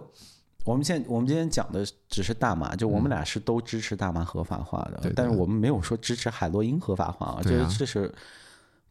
[0.64, 8.14] 我们现在我们今天讲的只是大麻，就我们俩是都支持大麻合法化的，但是我们没有说支持海洛因合法化啊，这这是。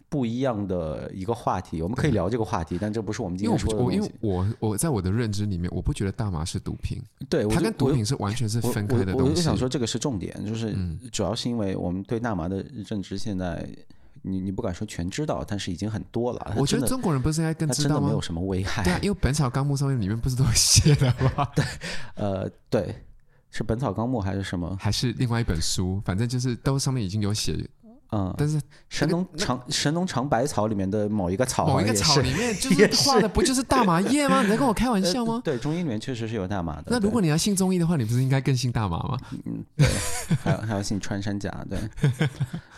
[0.10, 3.98] 不一样的一个话题，我们可以聊这个话题，但这不是我们今天说的东西。
[3.98, 9.30] 因为我我在我的认知里面，我不觉得大麻是毒品，对，它跟毒品是完全是分开的东西。
[9.30, 10.78] 我就想说，这个是重点，就是
[11.12, 13.68] 主要是因为我们对大麻的认知现在，
[14.24, 16.54] 你你不敢说全知道，但是已经很多了。
[16.58, 17.96] 我觉得中国人不是应该更知道吗？
[17.96, 18.84] 真的没有什么危害。
[18.84, 21.08] 对啊，因为《本草纲目》上面里面不是都写的
[21.38, 21.48] 吗？
[21.56, 21.66] 对，
[22.16, 23.04] 呃，对，
[23.52, 24.76] 是《本草纲目》还是什么？
[24.80, 26.02] 还是另外一本书？
[26.04, 27.70] 反正就是都上面已经有写。
[28.16, 34.44] 嗯，但是神农尝神农尝百草里面的某一个草，某一个草里面 就是画的不就是大麻叶吗？
[34.44, 35.42] 你在跟我开玩笑吗？
[35.44, 36.84] 对，中医里面确实是有大麻的。
[36.90, 39.18] 那如果你要信中医的话，你不是应该更信大麻吗？
[39.46, 39.88] 嗯，对，
[40.44, 41.80] 还还要信穿山甲，对，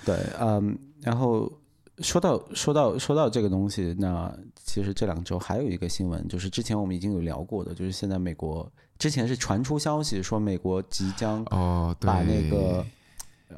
[0.06, 1.52] 对，嗯，然后
[2.00, 12.86] 说到说到说到这个东西，那其实这两周还有一个新闻，就是之前我们已经有聊过的，就是现在美国之前是传出消息说美国即将哦把那个。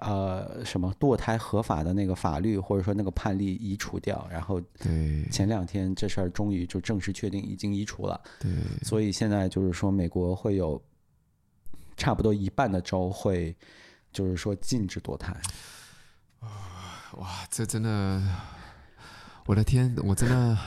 [0.02, 4.62] 呃，什么堕胎合法的那个法律，或者说那个判例移除掉，然后
[5.32, 8.20] 前两天这事儿终于就正式确定已经移除了。
[8.38, 8.52] 对，
[8.84, 10.80] 所以现在就是说美国会有
[11.96, 13.56] 差不多一半的州会
[14.12, 15.34] 就是说禁止堕胎。
[17.18, 18.22] 哇，这真的，
[19.48, 20.58] 我的天，我真的，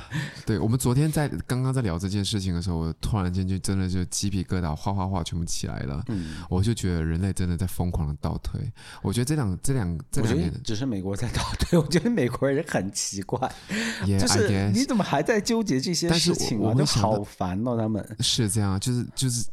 [0.44, 6.02] 对，我们昨天在刚刚在聊这件事情的时候，我突然间就真的就鸡皮疙瘩，哗哗哗全部起来了。
[6.08, 8.60] 嗯，我就觉得人类真的在疯狂的倒退。
[9.00, 13.38] 我觉得这两这两这两年只是美国在倒退， 我觉得美国人很奇怪，
[14.04, 16.74] yeah, 就是你怎么还在纠结这些事情啊？
[16.74, 19.46] 就好烦哦，他们是这样，就是就是。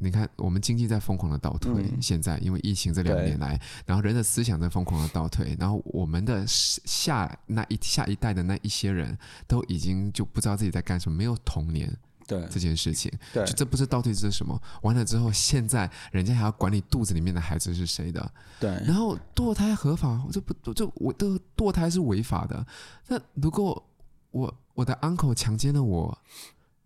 [0.00, 11.92] 你看，我们经济在疯狂的倒退，嗯、现在因为疫情这两年来，然后人的思想在疯狂的倒退，然后我们的下那一下一代的那一些人都已经就不知道自己在干什么，没有童年，
[12.28, 14.60] 对这件事情，对，就这不是倒退，这是什么？
[14.82, 22.64] 完了之后，现在人家还要管你肚子里面的孩子是谁的，对，然后堕胎合法，这不就我的堕胎是违法的？
[23.08, 23.84] 那如果
[24.30, 26.16] 我我的 uncle 强奸了我？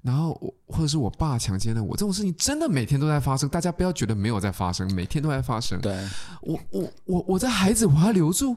[0.02, 5.80] 然后我或者是我爸强奸了我，这种事情真的每天都在发生，大家不要觉得没有在发生，每天都在发生。
[5.80, 5.96] 对，
[6.40, 8.56] 我我我我这孩子我要留住，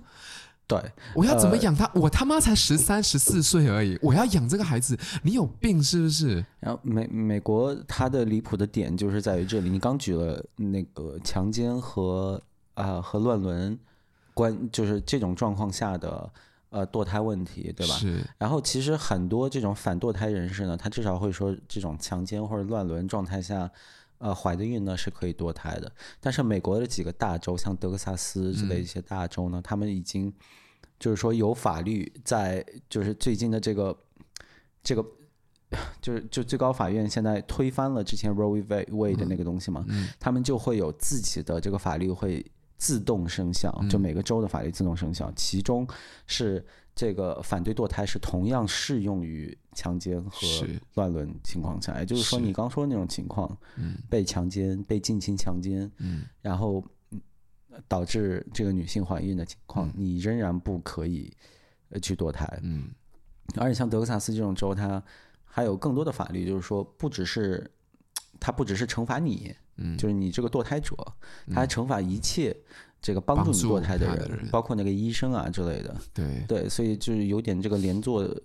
[0.65, 0.81] 对，
[1.13, 1.85] 我要怎么养他？
[1.85, 6.43] 呃、我他妈才十三十四岁而已，我要养这个孩子，你有病是不是？
[6.59, 12.41] 然后美美国它的离谱的点就是在于这里，你刚举了那个强奸和
[12.73, 13.79] 啊、呃、和乱伦
[14.33, 16.31] 关，就是这种状况下的。
[16.69, 17.93] 呃，堕胎问题，对吧？
[17.93, 18.21] 是。
[18.37, 23.69] 然后，其实很多这种反堕胎人士呢，他至少会说，这种强奸或者乱伦状态下，
[24.17, 25.89] 呃，怀的孕呢是可以堕胎的。
[26.19, 30.33] 但是，美国的几个大州，像德克萨斯之类一些大州呢，嗯、他们已经
[30.99, 33.97] 就是说有法律在，就是最近的这个
[34.83, 35.05] 这个，
[36.01, 38.85] 就是就最高法院现在推翻了之前 Roe v.
[38.91, 39.85] Wade 的那个东西嘛，
[40.19, 42.45] 他们就会有自己的这个法律会。
[42.77, 45.87] 自动生效，就每个州的法律自动生效，嗯、其中
[46.27, 50.47] 是这个反对堕胎是同样适用于强奸和
[50.93, 56.83] 乱伦情况下，也就是说，你刚说的那种情况，嗯、被强奸、被近亲强奸，嗯、然后
[57.87, 61.33] 导致这个女性怀孕的情况，嗯、你仍然不可以
[62.01, 62.47] 去堕胎。
[62.63, 62.89] 嗯，
[63.57, 65.01] 而且像德克萨斯这种州，它
[65.43, 67.69] 还有更多的法律，就是说，不只是
[68.39, 69.53] 它不只是惩罚你。
[69.77, 70.95] 嗯，就是你这个堕胎者，
[71.47, 72.55] 他还惩罚一切
[73.01, 75.95] 这个帮助你堕胎的人，的人包括那个医生啊之类的。
[76.13, 78.41] 对对，所以就是有点这个连坐的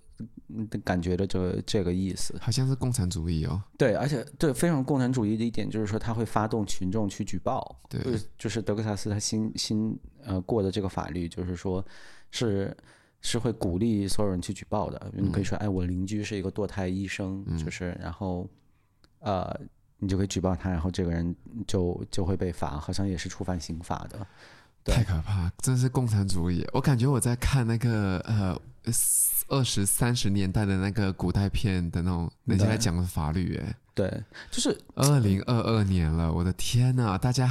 [0.83, 2.37] 感觉的这这个意思。
[2.39, 3.61] 好像是共产主义哦。
[3.77, 7.79] 对，而且对非常共产主义的一点就是说，他会发动群众去举报。
[7.89, 8.01] 对，
[8.37, 11.83] 就是德克萨斯他新新呃过的这个法律，就是说
[12.29, 12.75] 是
[13.21, 15.11] 是会鼓励所有人去举报的。
[15.13, 18.47] 你可以说，哎，我邻居是一个堕胎医生，就是然后
[19.19, 19.59] 呃。
[20.03, 21.35] 你就可以举报他，然后这个人
[21.67, 24.17] 就就会被罚，好像也是触犯刑法的。
[24.83, 26.65] 太可怕，真是共产主义！
[26.73, 28.59] 我感觉我在看那个呃
[29.47, 37.47] 二十三十年代的那个古代片的那种，人家在讲的法律，哎，对，就是二零二二年了，我的天呐，大家，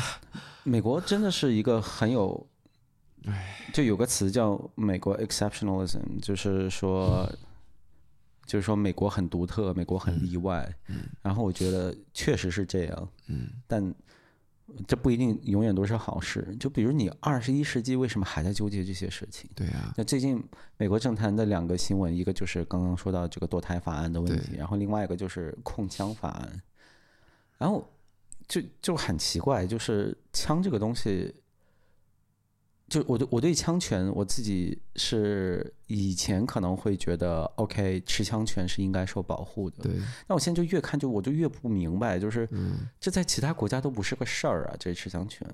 [0.64, 2.44] 美国真的是一个很有，
[3.72, 7.32] 就有个词叫美国 exceptionalism，就是说。
[8.50, 10.68] 就是说，美国很独特，美国很例外。
[10.88, 13.08] 嗯，嗯，然后我觉得确实是这样。
[13.28, 13.94] 嗯，但
[14.88, 16.44] 这不一定永远都是好事。
[16.58, 19.48] 就比如你二十一世纪为什么还在纠结这些事情？
[19.54, 19.94] 对啊。
[19.96, 20.42] 那最近
[20.76, 26.62] 美国政坛的两个新闻，一个就是刚刚说到这个堕胎法案的问题，然后另外一个就是控枪法案。
[27.56, 27.88] 然后
[28.48, 31.32] 就就很奇怪，就是枪这个东西。
[32.90, 39.84] 就我对我对枪权，我自己是以前可能会觉得，OK，持枪权是应该受保护的。
[39.84, 39.92] 对。
[40.26, 42.48] 那我现在就越看就我就越不明白，就是，
[42.98, 45.48] 这在其他国家都不是个事儿啊，这持枪权。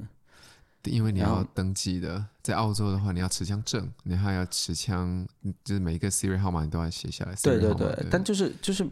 [0.84, 5.26] 因为你要登记的，在澳洲的话，你要持枪证，你还要持枪，
[5.62, 7.34] 就是每一个 Siri 号码你都要写下来。
[7.42, 7.94] 对对对。
[7.96, 8.88] 对但就是就是，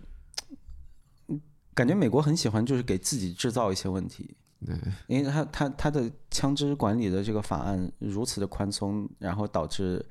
[1.73, 4.37] 感觉美国很喜欢就是给自己制造一些问题。
[4.67, 10.05] 对，因为他他他的枪支管理的这个法案如此的宽松，然后导致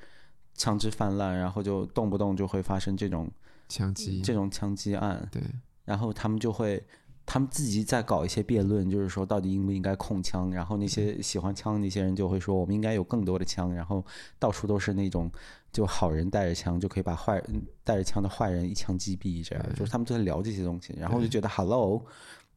[0.56, 3.30] 枪支泛滥，然后就动不动就会发生这种
[3.68, 5.28] 枪击这种枪击案。
[5.32, 5.42] 对，
[5.86, 6.84] 然后他们就会
[7.26, 10.52] 他们自己在搞一些辩论，就是说到底应不应该控枪。
[10.52, 13.74] 然后那些喜欢枪的那些人就会说，我们应该有更多的枪。
[13.74, 14.06] 然后
[14.38, 15.32] 到处都是那种
[15.72, 20.94] 就好人带着枪就可以把坏人带着枪的坏人一枪击毙，这样就是他们就在聊这些东西。
[21.00, 22.06] 然后我就觉得对，Hello。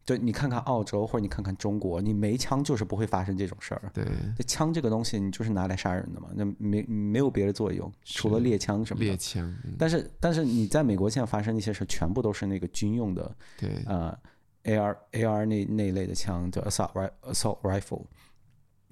[0.07, 3.91] 就你看看澳洲，或者你看看中国，你没枪就是不会发生这种事儿。
[3.93, 4.07] 对，
[4.39, 9.05] 这枪这个东西，你就是拿来杀人的嘛，那没没有别的作用，除了猎枪什么的。
[9.05, 9.45] 猎枪。
[9.65, 13.37] 嗯、但是但是你在美国现在发生那些事，全部都是那个军用的。
[13.59, 13.83] 对。
[13.87, 14.17] 呃
[14.63, 18.05] ，AR AR 那那类的枪叫 assault assault rifle，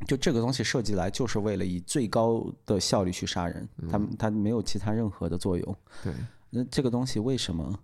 [0.09, 5.77] 就这个东西设计来就是为了以最高的效率去杀人，它它没有其他任何的作用。
[6.03, 6.13] 对。
[6.51, 7.79] 那这个东西为什么？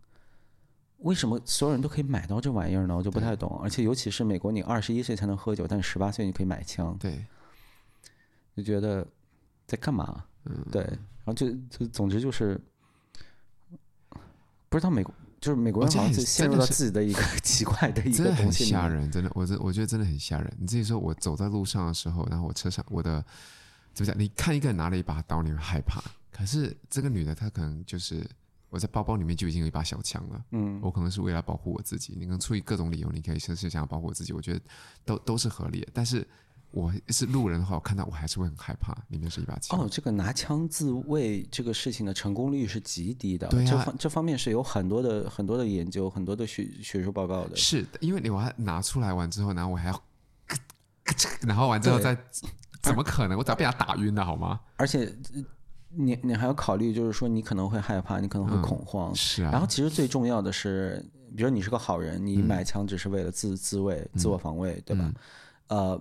[1.01, 2.97] 为什么所有人都可以买到这玩意儿呢？
[2.97, 3.59] 我就不太懂。
[3.63, 6.97] 而且尤其是美国，你二十一岁才能喝酒，但十八岁你可以买枪。
[6.99, 7.25] 对，
[8.57, 9.07] 就觉得
[9.67, 10.25] 在干嘛？
[10.45, 10.83] 嗯，对。
[10.83, 12.59] 然后就就总之就是，
[14.69, 20.53] 不知道美国就是美国人好像是陷入到自己的一个奇怪的一个东西，真的很吓人，真的，我这我觉得真的很吓人。
[20.59, 23.25] 你自己说，我走在路上的时候，然后我车上我的
[23.93, 24.19] 怎么讲？
[24.19, 26.03] 你看一个人拿了一把刀，你会害怕。
[26.31, 28.27] 可是这个女的，她可能就是
[28.71, 30.45] 我在包包里面就已经有一把小枪了。
[30.53, 32.15] 嗯，我可能是为了保护我自己。
[32.19, 34.61] 你能出于各种理由，你可以是是想要保护我自己，我觉得
[35.05, 35.89] 都都是合理的。
[35.93, 36.27] 但是。
[36.73, 38.97] 我是路人的话，我看到我还是会很害怕。
[39.09, 39.77] 里面是一把枪。
[39.77, 43.49] 哦，这个拿枪自卫这个事情的成功率是极低的。
[43.49, 47.57] 对啊，这方这方面是有很多的很多的研究，很多的学学术报告的。
[47.57, 50.03] 是的，因为你我还拿出来完之后，然后我还要，
[51.43, 52.17] 然后完之后再，
[52.81, 53.37] 怎么可能？
[53.37, 54.61] 我早被他打晕了，好吗？
[54.77, 55.13] 而且，
[55.91, 59.13] 你你还要考虑，就是说你可能会害怕，你可能会恐慌。
[59.13, 59.51] 嗯、是啊。
[59.51, 61.05] 然后，其实最重要的是，
[61.37, 65.13] 比如你是个好人，你买枪只是为了自自卫、自我防卫，对吧？
[65.69, 66.01] 嗯、呃。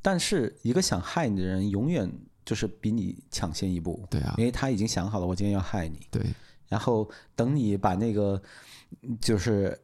[0.00, 2.10] 但是一个想害你的人，永远
[2.44, 4.06] 就是比你抢先一步。
[4.08, 6.06] 对啊，因为他已经想好了，我今天要害你。
[6.10, 6.22] 对。
[6.68, 8.40] 然后等你把那个
[9.20, 9.76] 就是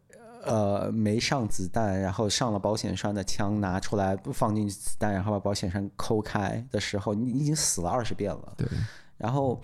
[0.44, 8.54] 呃没上子弹，然后上了保险栓的枪拿出来，放进子弹，然后把保险栓抠开的时候，你已经死了二十遍了。
[8.56, 8.68] 对。
[9.24, 9.58] 然后，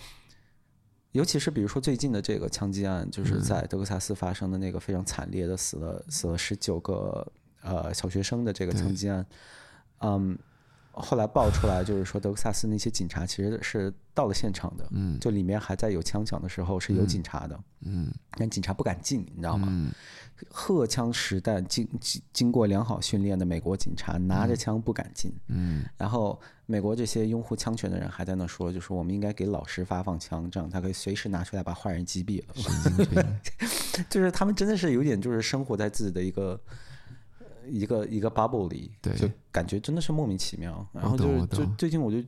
[1.13, 9.27] 尤其是比如说最近的这个枪击案，就是在德克萨斯发生的那个非常惨烈的死了死了十九个呃小学生的这个枪击案。
[9.99, 10.39] 嗯，
[11.01, 19.69] 后来爆出来就是说德克萨斯那些警察其实是到了现场的，嗯，就里面还在有枪响的时候是有警察的，嗯，但警察不敢进，你知道吗？
[19.71, 19.91] 嗯，
[20.49, 33.25] 荷枪实弹，经经经过良好训练的美国警察拿着枪不敢进，嗯，然后美国这些拥护枪权的人还在那说，就是我们应该给老师发放枪，这样他可以随时拿出来把坏人击毙了，
[34.11, 36.61] 就是他们真的是有点就是生活在自己的一个。
[37.67, 40.87] 一个一个 bubble 里，对，就感觉真的是莫名其妙。
[40.93, 42.23] 然后就就最近我就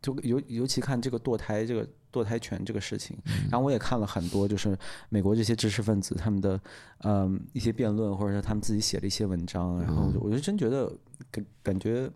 [0.00, 4.76] 就尤尤其看这个堕胎这个堕胎权这个事情，嗯，然后我也看了很多，就是
[5.08, 6.60] 美国这些知识分子他们的
[7.04, 10.92] 嗯一些辩论，或者说他们自己写的一些文章，然后我就真觉得
[11.30, 12.10] 感感觉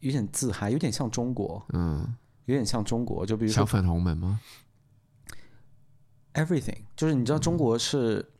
[0.00, 2.14] 有点自嗨，有点像中国，嗯，
[2.46, 4.40] 有点像中国，就比如说小粉红们吗
[6.34, 8.31] ？Everything，就是你知道中国是。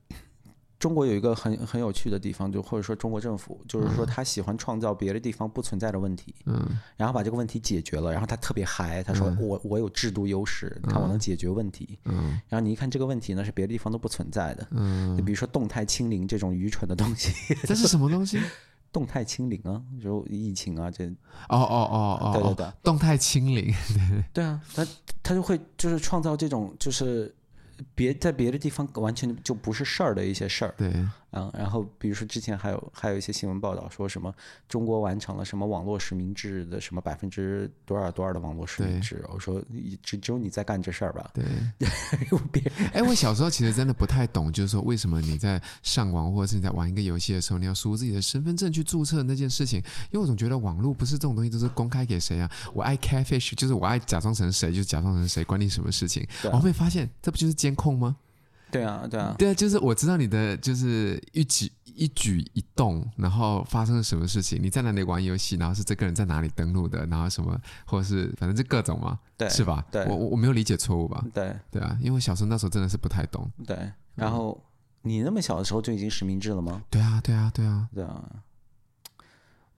[0.83, 18.41] 嗯中国有一个很很有趣的地方，就或者说中国政府，就是说他喜欢创造别的地方不存在的问题，嗯，然后把这个问题解决了，然后他特别嗨，他说我我有制度优势，你看我能解决问题，嗯，然后你一看这个问题呢是别的地方都不存在的，嗯，就比如说动态清零这种愚蠢的东西， 这是什么东西？
[18.93, 21.15] 动态清零啊，就疫情啊，这，哦
[21.49, 23.73] 哦哦哦，对对对，动态清零，
[24.35, 24.85] 对啊，他
[25.23, 27.33] 他就会就是创造这种就是。
[27.95, 30.93] 别在别的地方完全就不是事儿的一些事儿，对，
[31.33, 34.33] 嗯，然后比如说之前还有还有一些新闻报道说什么
[34.69, 39.63] 中国完成了什么网络实名制的什么百分之多少多少的网络实名制，我说
[40.03, 41.31] 只只有你在干这事儿吧？
[41.33, 41.45] 对，
[42.53, 49.79] 别哎，我小时候其实真的不太懂，就是说为什么你在上网或者是你在玩一个游戏的时候，你要输入自己的身份证去注册那件事情？
[50.11, 52.51] 因为我总觉得网络不是这种东西都是公开给谁啊？
[52.75, 56.27] 我爱 catfish，就是我爱假装成谁就假装成谁，关你什么事情？
[56.53, 58.17] 我会发现这不就是监控吗？
[58.73, 69.85] 对啊，对啊，对啊，就是我知道你的就是一举一举一动，然后发生了什么事情，你在哪里玩游戏，然后是这个人在哪里登录的，然后什么，或者是反正就各种嘛，对，是吧？
[69.93, 71.23] 对，我我我没有理解错误吧？
[71.35, 73.49] 对，对啊，因为小时候那时候真的是不太懂。
[73.67, 73.77] 对，
[74.15, 74.59] 然后、
[75.03, 76.83] 嗯、你那么小的时候就已经实名制了吗？
[76.89, 78.25] 对啊，对啊，对啊，对啊。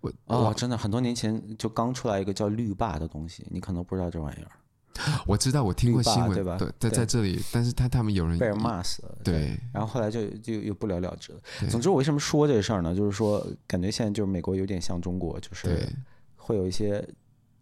[0.00, 4.50] 我哦，真的很多年前就刚出来一个叫绿霸的东西，你可能不知道这玩意儿。
[5.26, 6.56] 我知道，我听过新闻，对吧？
[6.58, 11.38] 对，在在这里，但是他他们有人被人骂死了，对，对，然后后来就就又不了了之了。
[11.68, 12.94] 总之，我为什么说这事儿呢？
[12.94, 15.88] 就是说，感觉现在就是美国有点像中国，就是
[16.36, 17.06] 会有一些。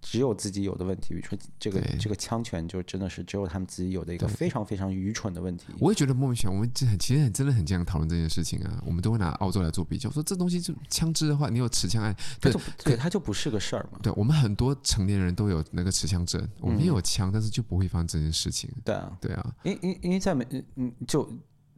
[0.03, 5.67] 只有自己有的问题，比如说这个这个枪权，就真的是只有他们自己有的一个非常非常愚蠢的问题。
[5.79, 8.83] 我也觉得莫名其妙，我们这很其实很真的很经常讨论这件事情啊。
[8.85, 12.53] 我们都会拿澳洲来做比较，说这东西就枪支的话，你有持枪案，对，
[12.85, 14.01] 对，它就不是个事儿嘛。
[14.03, 18.69] 对，我们很多成年人都有那个持枪证，我们也有枪，但是就不会发生这件事情。
[18.85, 21.31] 对啊，对啊，因因因为在美，嗯，就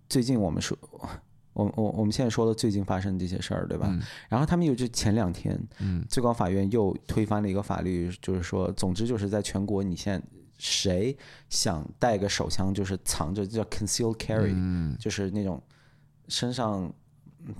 [0.08, 0.76] 最近我们说。
[1.54, 3.88] 我我我们现在说的最近发生的这些事儿，对吧？
[3.90, 10.22] 嗯、然后他们又就前两天，嗯，最高法院又推翻了一个法律，就是说，总之就是在全国，你现在
[10.58, 11.16] 谁
[11.48, 15.62] 想带个手枪，就是藏着叫 concealed carry，嗯，就是那种
[16.28, 16.92] 身上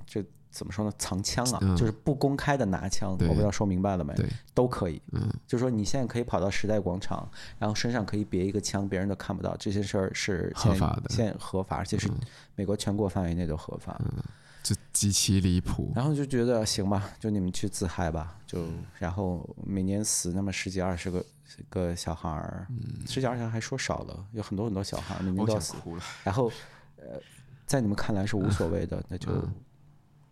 [0.05, 0.23] 就。
[0.55, 0.93] 怎么说呢？
[0.97, 4.13] 藏枪啊，嗯、就是不公开的拿枪，我不知道说明白了没？
[4.13, 5.01] 对，都可以。
[5.11, 9.53] 嗯，就是说你现在可以跑到时代广场，然后身上可以别一个枪，别人都看不到。
[9.57, 12.09] 这些事儿是合法的，现合法，而且是
[12.55, 13.99] 美国全国范围内都合法。
[13.99, 14.23] 嗯，
[14.63, 15.91] 这极其离谱。
[15.93, 18.37] 然后就觉得行吧，就你们去自嗨吧。
[18.47, 18.65] 就
[18.97, 21.25] 然后每年死那么十几二十个，
[21.69, 26.01] 个小孩儿，嗯，十几二十还说少了，有很多很多小孩儿，你们都要死，了。
[26.23, 26.49] 然后，
[26.95, 27.19] 呃，
[27.65, 29.53] 在你们看来是无所谓的，嗯、那就、嗯、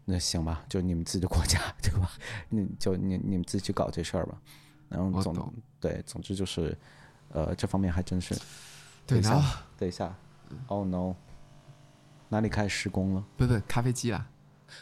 [0.06, 2.12] 那行吧，就你们自己的国家， 对吧？
[2.50, 4.38] 你就你你们自己去搞这事儿吧。
[4.90, 6.78] 然后总对，总之就是，
[7.30, 8.38] 呃，这方面还真是。
[9.08, 10.16] 对，然后等一下
[10.68, 11.16] ，Oh no，
[12.30, 13.26] 哪里开始施工了？
[13.36, 14.30] 不不，咖啡机啊。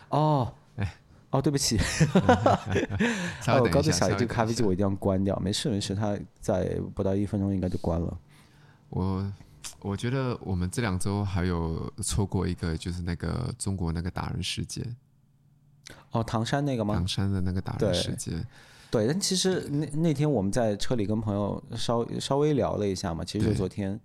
[0.10, 0.96] 哦，哎，
[1.30, 1.78] 哦，对不起。
[3.48, 5.40] 我刚才想这个咖啡机我一定要关掉。
[5.40, 8.20] 没事没事，它在不到一分钟应该就关了。
[8.90, 9.34] 我
[9.80, 14.84] 我觉得我们这两周还有错过一个，就是那个中国那个打人事件。
[16.12, 16.96] 哦，唐山那个吗？
[16.96, 18.46] 唐山的那个打人事件。
[18.90, 23.98] 对，但其实那那天我们在车里跟朋友稍稍微聊了一下嘛，其实就昨天，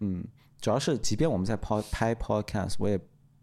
[0.00, 0.24] 嗯，
[0.58, 2.98] 主要是即便我们在拍拍 podcast，我也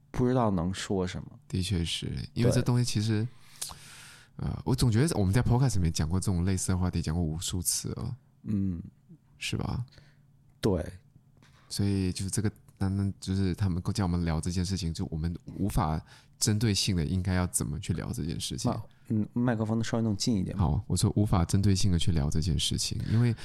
[0.09, 1.29] 不知道能说什么。
[1.47, 3.27] 的确是因为这东西其实，
[4.37, 8.81] 呃，我总觉得我们在 podcast 里面讲过这种类似的话题，讲过无数次了，嗯，
[9.37, 9.85] 是吧？
[10.59, 10.83] 对，
[11.69, 16.01] 所以就是这个，单单就是他们叫我们聊这件事情，就我们无法
[16.39, 18.73] 针对性的应该要怎么去聊这件事情。
[19.11, 20.55] 嗯，麦克风能稍微弄近一点？
[20.55, 23.35] 好，我说无法针对性的去聊这件事情，因为，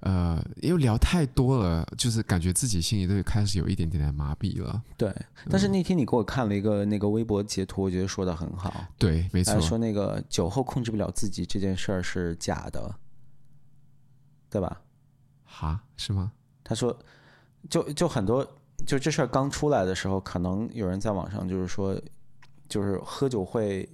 [0.00, 4.82] 呃，因为聊太多了，就是感觉自己心里都开始有一点点的麻痹了。
[4.98, 5.10] 对，
[5.48, 8.86] 但是那天你给我看了一个那个微博截图，我觉得说的很好。
[8.98, 9.58] 对，没错。
[9.62, 12.94] 说那个酒后控制不了自己这件事儿是假的，
[14.50, 14.82] 对吧？
[15.44, 16.32] 哈，是吗？
[16.62, 16.94] 他说，
[17.70, 18.46] 就就很多，
[18.86, 21.98] 就这事儿刚出来的时候，可能有人在网上就是说，
[22.68, 23.88] 就是喝酒会。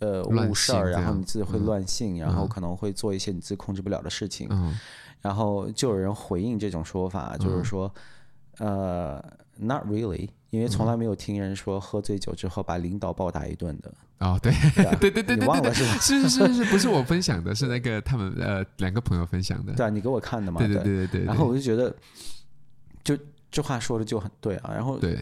[0.00, 4.76] 呃，误事儿，然后你自己会乱性，嗯、然后可能会做一些你自己控制不了的事情，嗯、
[5.22, 7.90] 然后就有人回应这种说法，嗯、就是说，
[8.58, 9.24] 呃
[9.56, 13.94] ，not really，因为从来没有听人说喝醉酒之后把领导暴打一顿的。
[14.18, 15.96] 哦，对， 对，对，对，对，你忘了是吧？
[16.02, 19.72] 是是是是，不是我分享的，是那个他们呃两个朋友分享的。
[19.72, 20.58] 对啊，你给我看的嘛？
[20.58, 21.24] 对对对对对。
[21.24, 21.94] 然后我就觉得，
[23.02, 23.16] 就
[23.50, 25.18] 这话说的就很对啊，然后对。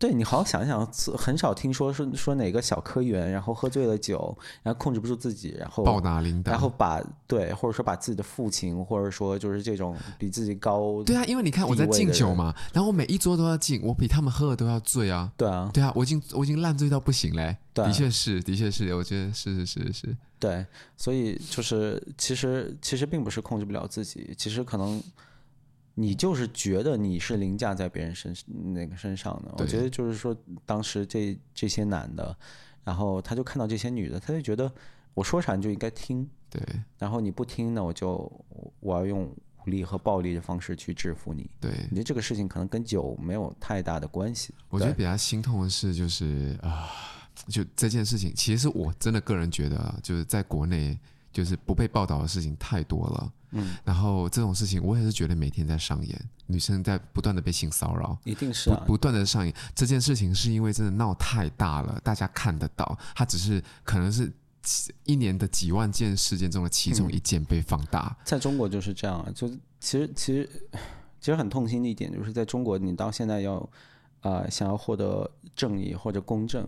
[0.00, 0.84] 对，你好好想想，
[1.14, 11.04] 很少听说说说哪个小科员，然后喝醉了酒，然后控制不住自己，然后暴打领导，然后把对，或者说把自己的父亲，或者说就是这种比自己高。
[11.04, 15.30] 对啊，因为你看我在敬酒嘛，然后我每一桌都要敬，我比他们喝的都要醉啊。
[15.36, 17.54] 对啊，对啊，我已经我已经烂醉到不行嘞。
[17.74, 20.16] 对的确是，的确是，我觉得是是是是。
[20.38, 20.64] 对，
[20.96, 25.02] 所以就是其实其实并不是控制不了自己，其实可能。
[26.00, 28.34] 你就是觉得你是凌驾在别人身
[28.74, 30.34] 那个身上的，我觉得就是说，
[30.64, 32.34] 当时这这些男的，
[32.82, 34.72] 然后他就看到这些女的，他就觉得
[35.12, 36.62] 我说啥你就应该听，对，
[36.98, 38.30] 然后你不听呢，我就
[38.80, 44.54] 我要用武力和暴力的方式去制服你，对，你觉得这个事情可能跟酒没有太大的关系。
[44.70, 46.88] 我觉得比较心痛的是，就是啊，
[47.48, 50.98] 就这件事情，其实我真的个人觉得，就是在国内。
[51.32, 64.32] 就是不被报道的事情太多了，嗯，然后这种事情我也是觉得每天在上演，女生在不断的被性骚扰，一定是啊，不，不断的上演这件事情是因为真的闹太大了，大家看得到，它只是可能是
[65.04, 69.48] 一年的几万件事件中的其中一件被放大，在中国就是这样啊，就
[69.80, 70.48] 其实其实
[71.20, 73.56] 其实很痛心的一点就是在中国，你到现在要
[74.20, 76.66] 啊、呃、想要获得正义或者公正。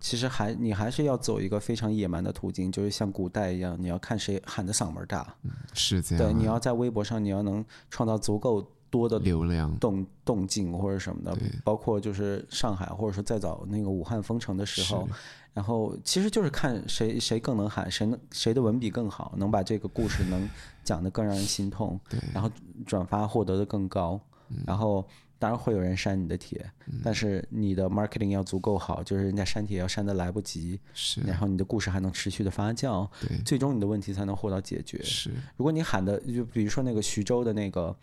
[0.00, 5.34] 其实还你还是要走一个非常野蛮的途径，就是像古代一样，你要看谁喊的嗓门大。
[5.42, 6.24] 嗯，是这样。
[6.24, 11.36] 对，你要在微博上，你要能创造足够多的流量、动动静或者什么的。
[11.62, 15.06] 包括就是上海，或者说再早那个武汉封城的时候，
[15.52, 20.48] 然后其实就是看谁谁更能喊，谁能谁的文笔更好，能把这个故事能
[20.82, 22.00] 讲得更让人心痛。
[22.32, 22.50] 然后
[22.86, 25.06] 转发获得的更高，嗯、然后。
[25.40, 35.02] 当然会有人删你的帖，嗯，但是你的 marketing 要足够好，就是人家删帖要删的来不及，是，然后你的故事还能持续的发酵，对，最终你的问题才能获得解决。
[35.02, 37.96] 是，如果你喊的就比如说那个徐州的那个，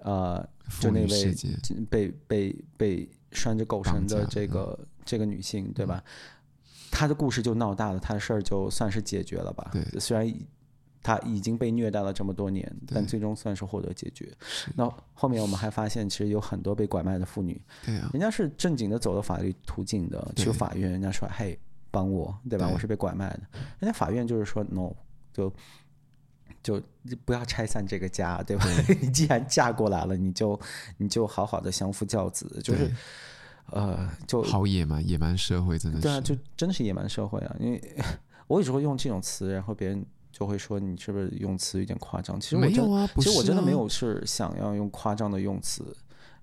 [0.00, 0.46] 呃，
[0.78, 1.34] 就那位
[1.88, 6.04] 被被被拴着狗绳的这个这个女性，对吧？
[6.90, 9.70] 她的故事就闹大了，她的事儿就算是解决了吧？
[9.72, 10.30] 对，虽然。
[11.04, 14.32] 他已经被虐待了这么多年，但最终算是获得解决。
[14.74, 21.58] 那后面我们还发现，其实有很多被拐卖的妇女，对啊，人家是正经的走了法律途径的，去法院，人家说：“嘿，
[21.90, 22.70] 帮我，对吧？
[22.72, 23.40] 我是被拐卖的。”
[23.80, 24.94] 人家法院就是说：“no，
[25.34, 25.52] 就
[26.62, 26.82] 就
[27.26, 28.64] 不要拆散这个家，对吧？
[29.02, 30.58] 你既然嫁过来了，你就
[30.96, 32.90] 你就好好的相夫教子。”就是
[33.66, 36.02] 呃，就好野蛮，野蛮社会真的是。
[36.02, 37.54] 对啊，就真的是野蛮社会啊！
[37.60, 37.78] 因为
[38.48, 40.02] 我有时候用这种词，然后别人。
[40.36, 42.40] 就会说你是不是用词有点夸张？
[42.40, 45.96] 其实我真、没有啊，不是啊，其实我真的没有是想要用夸张的用词，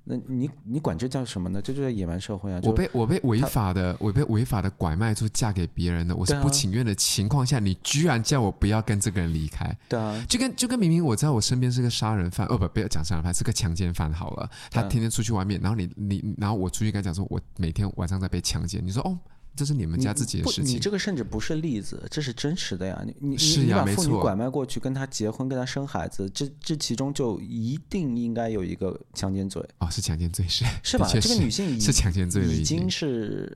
[0.05, 1.61] 那你你管这叫什么呢？
[1.61, 2.61] 这就叫野蛮社会啊！
[2.63, 9.77] 我被我被违法的，我被违法的拐卖出嫁给别人的，我是不情愿的情况下，你居然叫我不要跟这个人离开？
[9.89, 19.19] 对啊，就跟就跟明明我知道我身边是个杀人犯，哦不，不要讲杀人犯，是个强奸犯好了，他天天出去外面，然后你你然后我出去跟他讲说，我每天晚上在被强奸，你说哦。
[19.53, 20.75] 这是你们家自己的事情。
[20.75, 23.03] 你，这个甚至不是例子，这是真实的呀！
[23.05, 23.35] 你你
[23.65, 29.61] 你把妇女拐卖过去，跟他结婚，跟他生孩子，这这其中就一定应该有一个强奸罪。
[29.79, 31.05] 哦，是强奸罪是是吧？
[31.07, 33.55] 这个女性是强奸罪已经是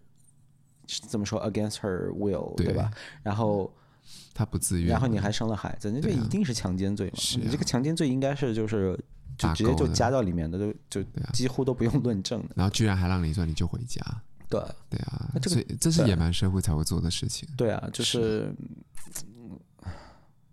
[1.08, 2.92] 怎么说，against her will，对，对吧？
[3.24, 3.74] 然后
[4.34, 7.18] 她不自愿，然后你还生了孩子，那就一定是强奸罪嘛？
[7.42, 9.00] 你这个强奸罪应该是就是
[9.38, 12.50] 就直接就加到里面的，就就几乎都不用论证的。
[12.56, 14.02] 然后居然还让你说你就回家。
[14.50, 17.48] 对对啊，这个所以这是野蛮社会才会做的事情。
[17.58, 18.56] 对啊，就是，是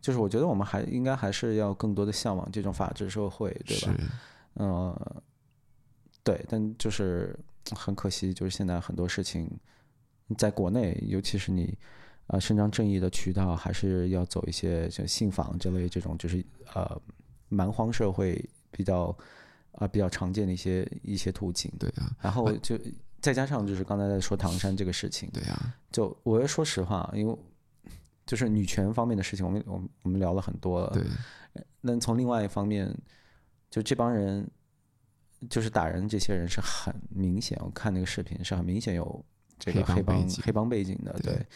[0.01, 3.95] 就是我觉得我们还应该还是要更多的向往这种法治社会，对吧？
[4.55, 5.23] 嗯、呃，
[6.25, 7.39] 对，但就是
[7.75, 9.49] 很可惜，就是现在很多事情
[10.37, 11.77] 在国内，尤其是你
[12.27, 17.01] 啊、呃，伸张正义的渠道还是要走一些像信访这类这种，就是呃
[17.49, 19.05] 蛮荒社会比较
[19.73, 21.71] 啊、呃、比较常见的一些一些途径。
[21.79, 22.79] 对啊，然后就。
[23.23, 27.39] 再加上就是刚才在说唐山这个事情，对啊，就我要说实话，因为
[28.27, 30.91] 就是女权方面的事情，我们我们我们聊了很多了。
[30.91, 32.93] 对，那从另外一方面，
[33.71, 34.45] 就这帮人
[35.49, 39.25] 就是打人这些人是很明显，我看那个视频是很明显有
[39.57, 41.47] 这个黑帮黑帮背景的，对，对。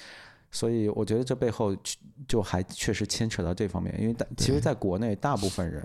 [0.53, 1.77] 所以我觉得这背后
[2.29, 5.85] 就还确实牵扯到这方面，因为大其实在国内大部分人，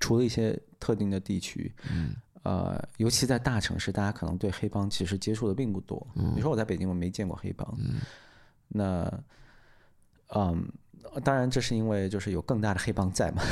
[0.00, 2.16] 除了一些特定的地区，嗯。
[2.44, 5.96] 呃，尤其在大城市，大家可能对黑帮其实接触的并不多。
[6.12, 7.72] 比、嗯、如说我在北京，我没见过黑帮。
[7.78, 8.00] 嗯、
[8.66, 9.22] 那，
[10.34, 10.68] 嗯，
[11.22, 13.42] 当然这是因为就是有更大的黑帮在嘛。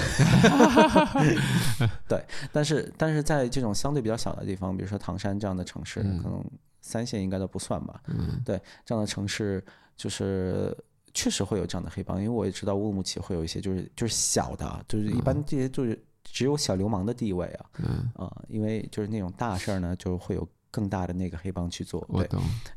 [2.08, 2.20] 对，
[2.52, 6.44] 但是但是在这种相对比较小的地方，比如说唐山这样的城市，嗯、可能
[6.80, 8.02] 三线应该都不算吧。
[8.08, 9.64] 嗯、对，这样的城市
[9.96, 10.76] 就是
[11.14, 15.96] 确实会有这样的黑帮，因为我也知道乌鲁木齐会有一些就是就是小的，就是一般这些就是。
[16.32, 22.28] 只有小流氓的地位啊，嗯啊、呃，因为就是那种大事儿呢，就会有更大的那个黑帮去做，对，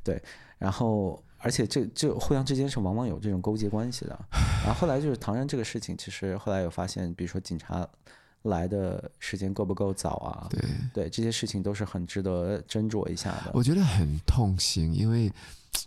[0.04, 0.24] 对，
[0.58, 4.20] 然后而且这这互相之间是往往有这种勾结关系的。
[4.66, 7.88] 然后后来就是唐山这个事情，其实后来有发现，比如说警察
[8.42, 10.48] 来的时间够不够早啊？
[10.50, 10.62] 对
[10.94, 13.52] 对，这些事情都是很值得斟酌一下的。
[13.54, 15.32] 我觉得很痛心，因为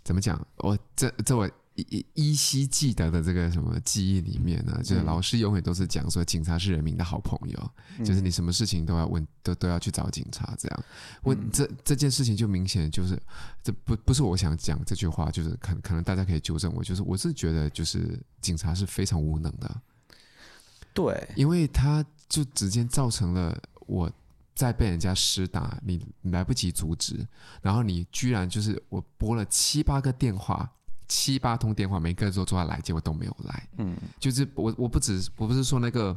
[0.04, 1.50] 怎么讲，我这这我。
[1.76, 10.84] 依依稀记得的这个什么记忆里面呢，就是老师永远都是讲说，警察是人民的好朋友，嗯、就是你什么事情都要问，都都要去找警察这样。
[11.24, 13.20] 问这这件事情就明显就是，
[13.62, 19.80] 这不不是我想讲这句话，就是可可能大家可以纠正我，就是我是觉得就是警察是非常无能的，
[20.94, 24.10] 对，因为他就直接造成了我
[24.54, 27.26] 在被人家施打，你来不及阻止，
[27.60, 30.72] 然后你居然就是我拨了七八个电话。
[31.08, 33.68] 七八通电话，每个人都说要来，结果都没有来。
[33.78, 36.16] 嗯，就是我我不止我不是说那个，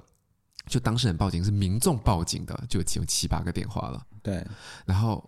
[0.68, 4.06] 就当事人报警是民众报警的，就只有七八个电话了。
[4.22, 4.46] 对，
[4.86, 5.24] 然后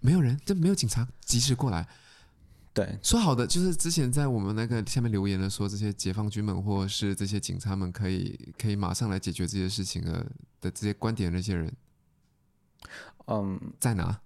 [0.00, 1.86] 没有人，就没有警察及时过来。
[2.74, 10.26] 对，说好的就是之前在我们那个下面留言的说，这些解放军们或是这些警察们可以可以马上来解决这些事情的
[10.58, 11.70] 的这些观点的那些人，
[13.26, 14.18] 嗯，在哪？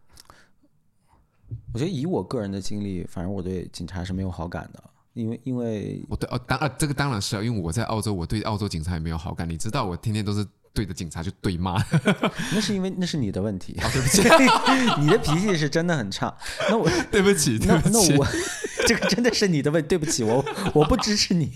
[1.73, 4.83] 我觉得以我个人的经历，反正我对警察是没有好感的，
[5.15, 9.49] 因为因为我对哦当啊这个当然是啊，因为我在澳洲，我对澳洲警察也没有好感。
[9.49, 11.83] 你知道我天天都是对着警察就对骂，
[12.53, 14.23] 那是因为那是你的问题，哦、对不起，
[15.01, 16.35] 你的脾气是真的很差。
[16.69, 18.27] 那我 对不起，对不起，那，那我
[18.87, 20.45] 这个真的是你的问题，对不起，我
[20.75, 21.53] 我不支持你。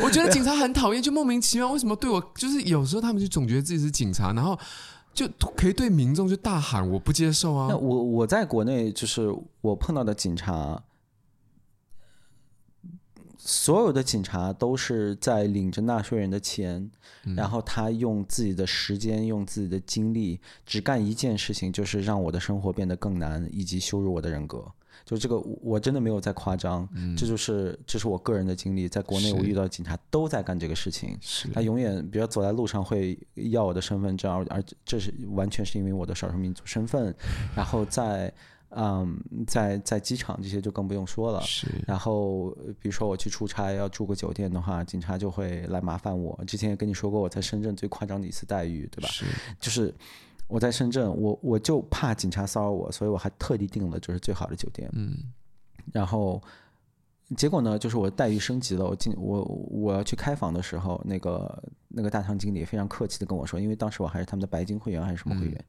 [0.00, 4.58] 我觉得警察很讨厌，就莫名其妙为什么对我，就是有时候他们就总觉得自己是警察，然后。
[5.14, 7.68] 就可以对民众就大喊我不接受啊！
[7.70, 10.82] 那我我在国内就是我碰到的警察，
[13.38, 16.90] 所有的警察都是在领着纳税人的钱，
[17.24, 24.66] 嗯，然后他用自己的时间、用自己的精力，只干一件事情，就是让我的生活变得更难，以及羞辱我的人格。
[25.04, 28.88] 就这个，我真的没有在夸张，嗯，这就是这是我个人的经历。
[28.88, 31.18] 在国内，我遇到警察都在干这个事情。
[31.52, 37.14] 他永远，比如走在路上会要我的身份证，而而这是完全是因为我的少数民族身份。
[37.54, 38.32] 然后在
[38.70, 41.40] 嗯，在在机场这些就更不用说了。
[41.42, 41.66] 是。
[41.86, 46.38] 然后比如说我去出差要住个酒店的话，警察就会来麻烦我。
[46.46, 49.08] 之前也跟你说过，我在深圳最夸张的一次待遇，对吧？
[49.08, 49.24] 是。
[49.60, 49.94] 就是。
[50.54, 54.88] 我在深圳，我我就怕警察骚扰我，所以我还特地订了就是最好的酒店。
[54.92, 55.18] 嗯，
[55.92, 56.40] 然后
[57.36, 58.86] 结果呢，就是我待遇升级了。
[58.86, 65.66] 我进我我要去开房的时候，那个那个大堂经理非常客气的跟我说，因为当时我还是他们的白金会员还是什么会员，嗯、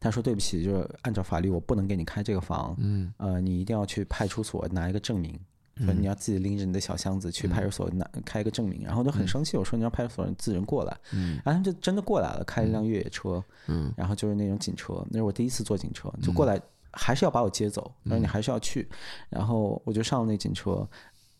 [0.00, 5.38] 他说对不起，就是按照法律我不能给你开这个房，嗯，呃，你一定要去派出所拿一个证明，
[5.78, 16.56] 说、嗯、你要自己拎着你的小箱子去派出所拿、嗯、开一个证明，然后就很生气，我说你让派出所人自人过来，嗯，然后他们就真的过来了，开了一辆越野车，嗯，然后就是那种警车，那是我第一次坐警车，就过来。
[16.56, 16.62] 嗯
[16.96, 18.88] 还是要把我接走，但是你还是要去，
[19.28, 20.88] 然后我就上了那警车，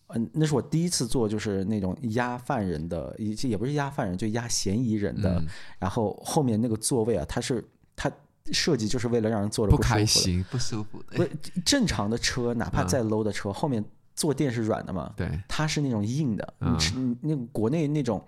[0.08, 5.40] 嗯，那是我第一次坐，就是那种押犯人的，也也不是押犯人，就押嫌疑人的，
[5.78, 7.64] 然后后面那个座位啊，它是
[7.94, 8.10] 它
[8.50, 11.16] 设计就是为了让人坐着不开心、不舒服的。
[11.16, 11.30] 不是
[11.64, 13.84] 正常的车，哪怕再 low 的车，后面
[14.14, 15.12] 坐垫是软的嘛？
[15.16, 18.24] 对，它是那种硬的，你那国内那种。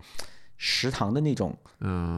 [0.59, 1.55] 食堂的那种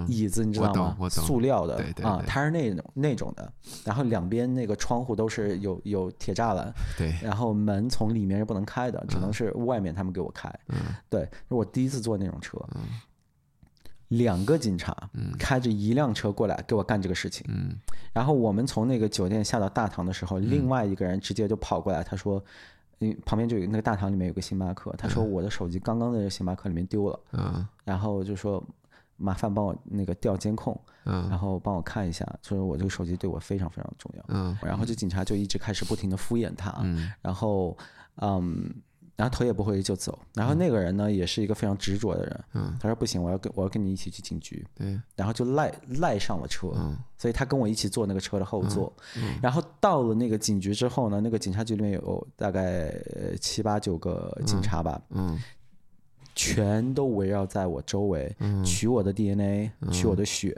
[0.07, 1.09] 椅子，你知道吗？
[1.11, 3.53] 塑料的啊，它是那种那种的。
[3.85, 7.13] 然后两边那个窗户都是有有铁栅栏，对。
[7.21, 10.49] 然后门从里面是不能开的，只能是外面他们给我开。
[11.11, 12.57] 对，我第一次坐那种车，
[14.07, 14.97] 两个警察
[15.37, 17.45] 开着一辆车过来给我干这个事情。
[18.13, 22.41] 然后我们从那个酒店下到大堂的时候，另外一个人直接就跑过来，他说。
[23.01, 28.63] 嗯，旁边就有那个大堂里面有个星巴克，他说我的手机刚刚在这星巴克里面丢了，嗯，然后就说
[29.17, 37.77] 麻烦帮我那个调监控，嗯，然后帮我看一下，说我这个手机对我非常非常重要，嗯，然后这警察就一直开始不停的敷衍他，嗯，然后
[38.17, 38.75] 嗯。
[39.19, 52.95] 然后头也不回就走，然后那个人呢，也是一个非常执着的人，嗯，他说不行，我要跟我要跟你一起去警局，对，然后就赖赖上了车，嗯，所以他跟我一起坐那个车的后座，嗯，然后到了那个警局之后呢，那个警察局里面有大概
[53.41, 55.37] 七八九个警察吧，嗯，
[56.37, 58.33] 全都围绕在我周围，
[58.65, 60.57] 取我的 DNA，取我的血，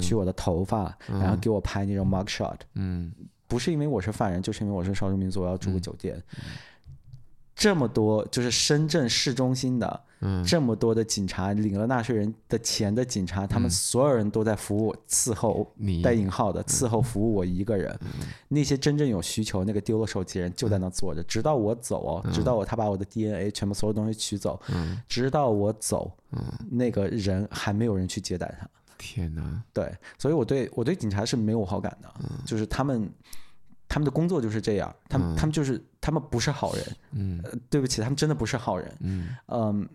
[0.00, 3.12] 取我的头发，然后给我拍那种 mug shot，嗯，
[3.48, 6.22] 不是因为我是犯人，就是因为我是少数民族，我要住个酒店。
[7.56, 15.66] 这么多就是深圳市中心的，嗯，这么多的警察领了纳税人的钱的警察，他们所有人都在服务伺候，
[16.04, 17.98] 带引号的伺候服务我一个人。
[18.48, 24.60] 那些真正有需求那个丢了手机人就在那坐着，直到我走哦，直到我他把我的 DNA 全部所有东西取走，
[25.08, 26.14] 直到我走，
[26.70, 28.68] 那个人还没有人去接待他。
[28.98, 29.62] 天哪！
[29.72, 32.10] 对，所以我对我对警察是没有好感的，
[32.44, 33.10] 就是他们。
[33.88, 39.88] 他们的工作就是这样，他们、嗯、他们就是他们不是好人，嗯、呃，对不起，他们真的不是好人，嗯，嗯，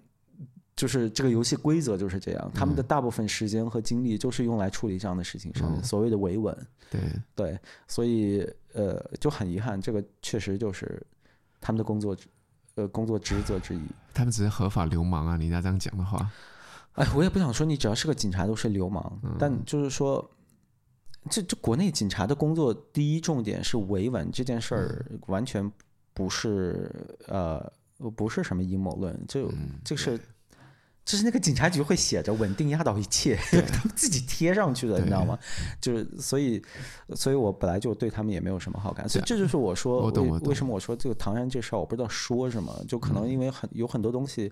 [0.76, 6.54] 就是这个游戏规则就是这样，嗯、他们的大部分时间和精力就是用来处理这样的事情上面，嗯、所谓的维稳，
[6.90, 7.00] 对。
[7.34, 7.58] 对，
[7.88, 11.02] 所以呃就很遗憾，这个确实就是
[11.62, 12.14] 他们的工作，
[12.76, 13.82] 呃工作职责之一。
[14.14, 15.38] 他们只是合法流氓啊！
[15.38, 16.30] 你要这样讲的话，
[16.96, 20.30] 哎，我也不想说你只要是个警察都是流氓，嗯、但就是说。
[21.30, 25.72] 这这国内警察的工作第一重点是维稳这件事儿，完全
[26.14, 26.90] 不是
[27.28, 27.72] 呃
[28.16, 29.52] 不是什么阴谋论，就
[29.84, 30.18] 就是
[31.06, 35.38] 就是那个警察局会写着稳定压倒一切， 他们自己贴上去的，你知道吗？
[35.82, 36.62] 就是所以
[37.16, 44.52] 所以我本来就对他们也没有什么好感，所以这就是我说为为什么我说这个唐山这事儿我不知道说什么，就可能因为很有很多东西。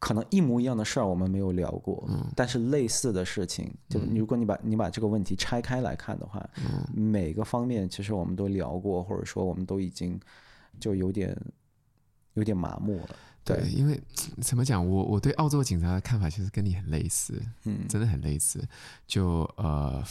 [0.00, 10.18] 可能一模一样的事儿我们没有聊过，嗯、但是类似的事情，就如果你把你把这个问题拆开来看的话，嗯、每个方面其实我们都聊过，或者说我们都已经
[10.80, 11.36] 就有点
[12.32, 13.16] 有点麻木了。
[13.44, 14.00] 对，对，因为
[14.40, 18.66] 怎么讲，我我对澳洲警察的看法其实跟你很类似，嗯，真的很类似。
[19.06, 20.02] 就呃，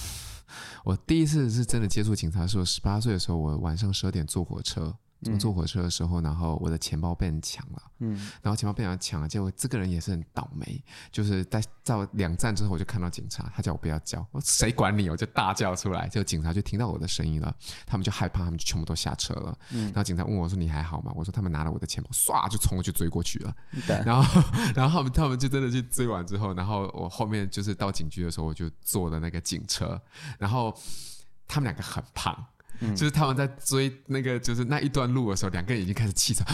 [0.83, 4.95] 我第一次是真的接触警察的时候，十八岁的时候，我晚上十二点坐火车。
[5.21, 17.53] 坐坐火车的时候，然后我的钱包被人抢了，嗯，然后钱包被人抢了，结果这个人也是很倒霉，就是在到两站之后，我就看到警察，他叫我不要叫，我谁管你，我就大叫出来，结果警察就听到我的声音了，
[17.85, 21.11] 他们就害怕，他们就全部都下车了，嗯，然后警察问我说你还好吗？
[21.15, 23.53] 我说他们拿了我的钱包，唰就冲过去追过去了，
[23.85, 24.41] 对， 然后
[24.75, 30.01] 然后他们他们就真的去追完之后，然后我后面就是到警局的时候，我就坐的那个警车，
[30.37, 30.73] 然后
[31.47, 32.45] 他们两个很胖。
[32.95, 36.45] 就是他们在追那个，就是那一段路的时候，两个人已经开始气喘。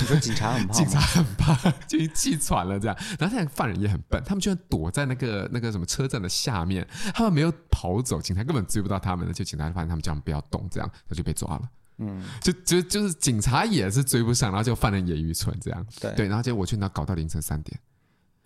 [0.00, 2.96] 你说警察很怕，警察很怕，就已经气喘了这样。
[3.18, 9.32] 然后现在犯人也很笨，他们居然躲在那个那个什么车站的下面，他们没有跑走，警察根本追不到他们的。
[9.32, 11.62] 就警察发现他们这样不要动，这样他就被抓了。
[11.98, 15.86] 嗯，就就就是警察也是追不上，然后就犯人也愚蠢这样。
[16.00, 17.78] 对对，然后结果我去那搞到凌晨三点。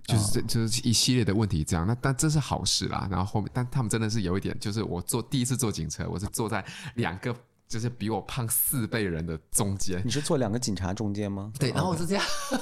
[0.07, 3.09] 就是这就是一系列的问题，这样那但这是好事啦。
[3.11, 6.65] 然后后面，但他们真的是有一点，就是我坐第一次坐警车，我是坐在
[6.97, 7.35] 两个
[7.67, 10.03] 就是比我胖四倍人的中间。
[10.05, 11.51] 你是坐两个警察中间吗？
[11.59, 12.59] 对，然后我是这样， 我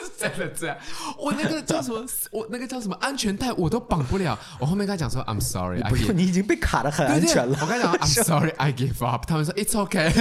[0.00, 0.76] 是真的这样。
[1.18, 2.06] 我那个叫什么？
[2.30, 4.38] 我那个叫什么安全带我都绑不了。
[4.60, 7.58] 我后面跟他讲说，I'm sorry， 不是你已经被卡的很安全了。
[7.60, 9.26] 我跟他讲，I'm sorry，I give up。
[9.26, 10.12] 他们说 It's okay。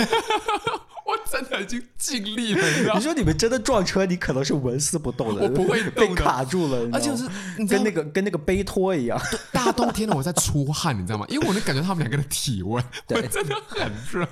[1.33, 2.93] 我真的已经尽力了。
[2.93, 7.27] 你说你们真的撞车，你可能是纹丝不动的，我不会被卡住了，而且是
[7.67, 9.19] 跟那个跟那个背托一样。
[9.51, 11.25] 大冬天的我在出汗，你知道吗？
[11.29, 14.27] 因为我能感觉他们两个的体温， 对，真的很热。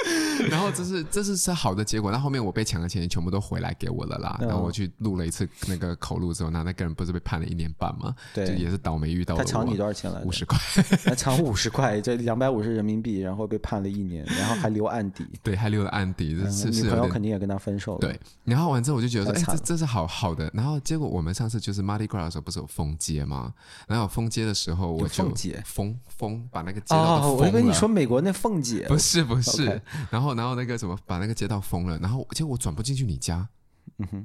[0.48, 2.10] 然后这是这是是好的结果。
[2.10, 4.38] 那后面我被抢的钱全部都回来给我了啦。
[4.40, 8.14] 然后我去录了一次那个口录之后，那那个人不是被判了一年半吗？
[8.32, 9.44] 对，就也是倒霉遇到了。
[9.44, 10.20] 他抢你多少钱来？
[10.22, 10.58] 五十块。
[11.04, 15.26] 他抢五十块，这两百五十人民币，然后被判了一年，然后还留案底。
[15.42, 16.36] 对，还留了案底。
[16.50, 17.98] 这是女朋友肯定也跟他分手了。
[18.00, 20.50] 对，然后完之后我就觉得说，哎，这这是好好的。
[20.54, 23.52] 然后结果我们上次就是 Mardi Gras 的时候不是有封街吗？
[23.86, 25.34] 然后有封街的时候我就封
[25.64, 27.34] 封封把那个街道封了。
[27.34, 28.86] 我以为你说美国那凤姐。
[28.88, 29.80] 不是不是。
[30.10, 33.48] 然后然后那个什么把那个街道封了，然后结果我转不进去你家。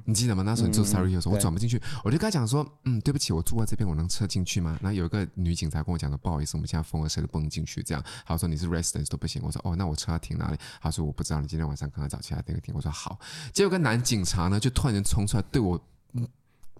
[0.04, 0.42] 你记得吗？
[0.42, 4.78] 那时候你做 sorry 的时候，我转不进去，我就跟他讲说，嗯，对不起，我住在这边，我能车进去吗？
[4.82, 7.82] 然后有一个女警察跟我讲说，不好意思，我们现在封了，谁都不能进去。
[7.82, 9.40] 这样，他说你是 residence 都不行。
[9.42, 10.58] 我说哦，那我车要停哪里？
[10.80, 12.74] 他说我不知道，你今天晚上可能找其他地方停。
[12.74, 13.18] 我说好。
[13.52, 15.82] 结果个男警察呢，就突然间冲出来对我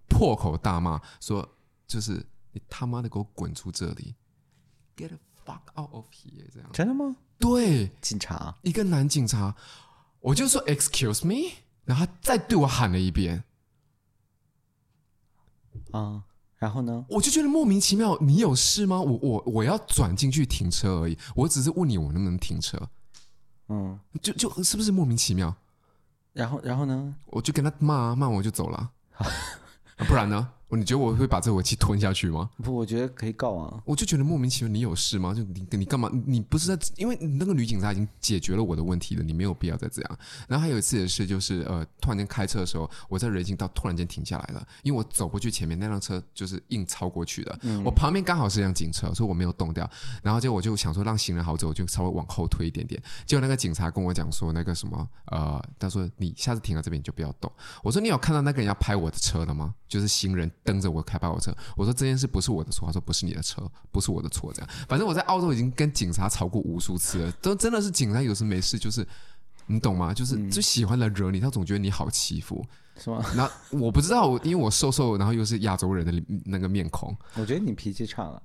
[0.09, 1.49] 破口大骂，说
[1.87, 2.23] 就是
[2.53, 4.15] 你他妈的给我滚出这里
[4.95, 6.45] ，get the fuck out of here！
[6.53, 7.17] 这样真的吗？
[7.39, 9.57] 对，警察，一个男警察，
[10.21, 11.55] 我就说 excuse me。
[11.93, 13.45] 然后他再对我喊了一遍，
[15.91, 16.23] 啊，
[16.57, 17.05] 然后呢？
[17.07, 18.17] 我就觉得莫名其妙。
[18.19, 18.99] 你有事吗？
[18.99, 22.81] 我我我要转进去停车而已，我只是问你我能不能停车。
[23.69, 25.55] 嗯，就就是不是莫名其妙？
[26.33, 27.15] 然后然后呢？
[27.27, 28.91] 我就跟他骂骂，我就走了。
[30.09, 30.51] 不然呢？
[30.77, 32.49] 你觉得我会把这口气吞下去吗？
[32.63, 33.83] 不，我觉得可以告啊。
[33.85, 35.35] 我就觉得莫名其妙，你有事吗？
[35.35, 36.11] 就你你干嘛？
[36.27, 36.93] 你不是在？
[36.97, 40.19] 因为那个女警察已经解决了我的问题了，你没有必要再这样。
[40.49, 49.89] 然后还有一次的事就是，呃，突然间开车的时候，我在人行道突然间停下来了，因为我走过去前面那辆车就是硬超过去的，嗯、我旁边刚好是辆警车，所以我没有动掉。
[50.23, 53.01] 然后结果我就想说让行人好走，我就稍微往后推一点点。
[53.27, 57.51] 结果那个警察跟我讲说那个什么，呃，他说你下次停到这边你就不要动。
[57.83, 59.75] 我说你有看到那个人要拍我的车了吗？
[59.87, 61.39] 就是行人蹬着我开拍我。
[61.77, 64.71] 我说这件事不是我的错，他说不是你的车，不是我的错，这样。
[64.89, 69.07] 反正我在澳洲已经跟警察吵过无数次了，都真的是警察有时没事就是，
[69.67, 70.13] 你懂吗？
[70.15, 72.65] 就是就喜欢来惹你，他总觉得你好欺负。
[72.99, 73.25] 是吗？
[73.35, 77.17] 那我不知道，因为我瘦瘦，然后又是亚洲人的那个面孔。
[77.37, 78.41] 我觉得你脾气差了。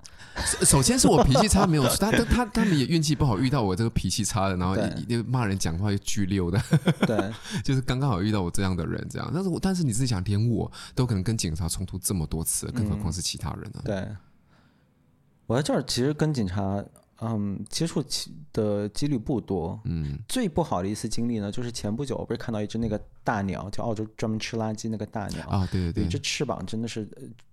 [0.65, 4.75] 首先是我脾气差，没有他他他他们也运气不好，遇到我这个脾气差的，然后
[5.07, 6.61] 又骂人讲话又巨溜的。
[7.05, 7.33] 对，
[7.63, 9.29] 就是刚刚好遇到我这样的人，这样。
[9.33, 13.81] 但是我但是你自己想，连我都可能跟警察冲突这么多次，更何况是其他人呢？
[13.83, 14.07] 对，
[15.45, 16.83] 我在这儿其实跟警察。
[17.21, 19.79] 嗯，接触起的几率不多。
[19.85, 27.07] 嗯，最不好的一次经历呢，就是前不久我不是看到一只那个大鸟，就澳洲专门吃垃圾那个大鸟啊，对对对，一只翅膀真的是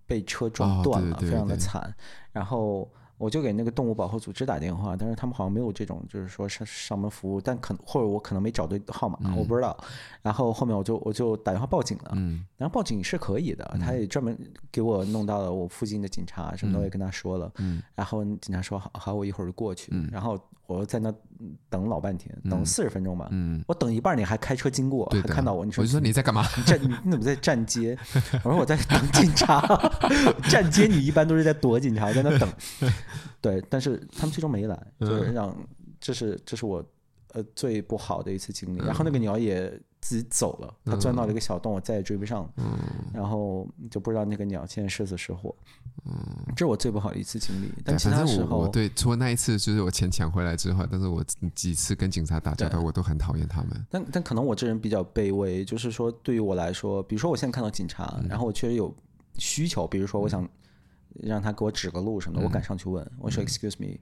[0.07, 1.95] 被车撞断了，非常的惨。
[2.33, 2.91] 然后。
[3.17, 9.77] 我就给那个动物保护组织打电话，但是他们好像没有这种，就是说上上门服务，但可能或者我可能没找对号码，嗯、我不知道。
[10.23, 14.37] 然后后面我就我就打电话报警了，嗯、然后报警是可以的，嗯、他也专门
[14.73, 20.39] 给我弄到了我附近的警察，什么都也跟他说了，嗯、然后警察说好，好，我一会儿就过去，嗯、然后。
[20.67, 21.13] 我在那
[21.69, 23.29] 等老半天，等四十分钟吧。
[23.31, 25.65] 嗯，我等一半，你还开车经过，还看到我。
[25.65, 26.45] 你说，我就说你在干嘛？
[26.57, 27.97] 你站，你怎么在站街？
[28.43, 29.61] 我说我在等警察。
[30.49, 32.51] 站街，你一般都是在躲警察，在那等。
[33.41, 35.55] 对，但是他们最终没来，就是让，
[36.01, 36.83] 这是这是我
[37.35, 38.79] 呃最不好的一次经历。
[38.79, 39.79] 然后那个鸟也。
[40.07, 42.47] 自己走了，它钻到了一个小洞，我再也追不上。
[42.59, 42.77] 嗯，
[43.11, 45.57] 然后就不知道那个鸟现在是死是活。
[46.05, 46.15] 嗯，
[46.49, 47.73] 这是我最不好的一次经历。
[47.83, 51.25] 但其他时候，我对除了那一次，就是我钱抢回来之后，但是我
[51.55, 53.87] 几次跟警察打交道，我都很讨厌他们。
[53.89, 58.95] 但但可能我这人比较卑微，就是说对于我来说，比如说我现在看到警察，然后我确实有
[59.39, 60.47] 需求，比如说我想。
[61.23, 63.99] 让他给我指个路什么的，我敢上去问，我说 Excuse me，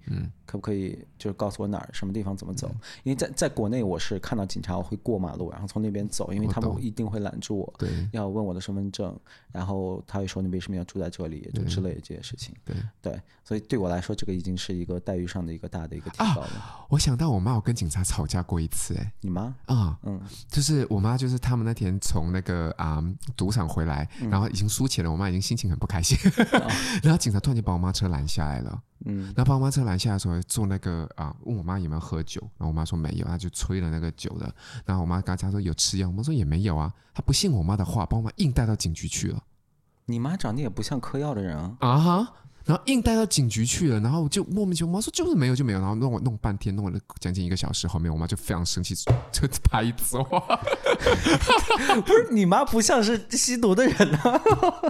[0.47, 2.71] 可不可以就是告诉我哪儿什么地方怎么走？
[3.03, 7.75] 因为在在国内我是看到警察我会过马路，然后从那边走，因为他们一定会拦住我，
[8.13, 9.19] 要问我的身份证，
[9.53, 12.55] 然后他会说你为什么要住在这里，就之类的这些事情。
[12.65, 12.77] 对。
[13.01, 16.87] 对，所以对我来说这个已经是一个待遇上的一个大的一个提高了。
[16.89, 19.55] 我想到我妈，我跟警察吵架过一次，哎，你妈？
[19.67, 23.03] 啊，嗯，就是我妈，就是他们那天从那个啊
[23.37, 26.17] 赌场回来，然后已经输钱了，我妈已经心情很不开心。
[27.03, 34.55] 然后警察突然间把我妈车拦下来了，嗯，然后把我妈车拦下来的时候，做那个啊，问我妈有没有喝酒，然后我妈说没有，她就吹了那个酒的，
[34.87, 39.43] 然后我妈刚才说有吃药，我妈说也没有啊，她不信我妈的话，把我妈硬带到警局去了。
[40.07, 42.33] 你妈长得也不像嗑药的人啊，啊哈，
[42.65, 50.23] 然后硬带到警局去了，然后就莫名其妙，我妈说就是没有就没有，然后弄我弄半天，弄了将近一个小时，后面我妈就非常生气，就拍走。
[52.05, 54.41] 不是你妈不像是吸毒的人啊，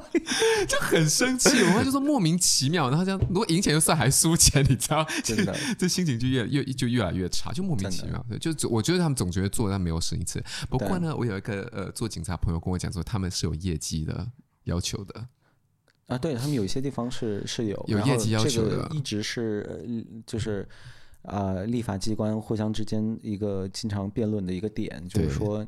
[0.68, 1.62] 就很生气。
[1.62, 5.06] 我妈就说莫名其妙，然后这样如果赢钱就算还输钱，你知道？
[5.24, 8.24] 真的， 这心情就越越就越来越差，就莫名其妙。
[8.38, 10.42] 就我觉得他们总觉得做但没有生一次。
[10.68, 14.26] 不过呢，我有一个呃做警察朋友跟我讲说，他们是有业绩的
[14.64, 15.26] 要求的。
[16.06, 20.66] 啊，对他们有一些地方是是有有业绩要求的，一直是就是
[21.22, 25.66] 啊、呃，立法机关互相之间一个经常辩论的一个点，就是说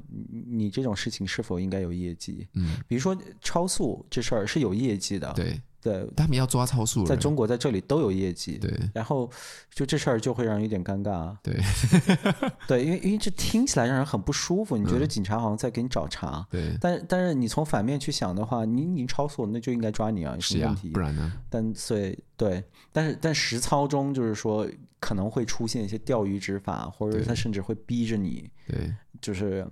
[0.50, 2.46] 你这种事情是否应该有业绩？
[2.54, 5.60] 嗯，比如说超速这事儿是有业绩的，对。
[5.84, 8.56] 对，他们要抓超速，在中国在这里都有业绩。
[8.56, 9.30] 对，然后
[9.74, 11.36] 就这事儿就会让人有点尴尬。
[11.42, 11.60] 对，
[12.66, 14.78] 对，因为因为这听起来让人很不舒服。
[14.78, 16.38] 你觉得警察好像在给你找茬。
[16.38, 20.88] 嗯、对，但但是你从反面去想的话，你你超速，那就应该抓你啊，有什么问题？
[20.88, 21.30] 不然呢？
[21.50, 24.66] 但所以对，但是但实操中就是说
[24.98, 28.50] 可能会出现一些钓鱼执法，或者他甚至会逼着你。
[28.66, 29.70] 对，就是。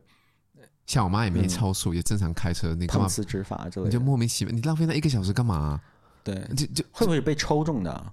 [0.85, 3.07] 像我妈也没超速，嗯、也正常开车，你干嘛？
[3.07, 5.81] 执法之类的，你就莫名其妙，你浪费那一个小时干嘛、啊？
[6.25, 8.13] 对，就就会不会被抽中的？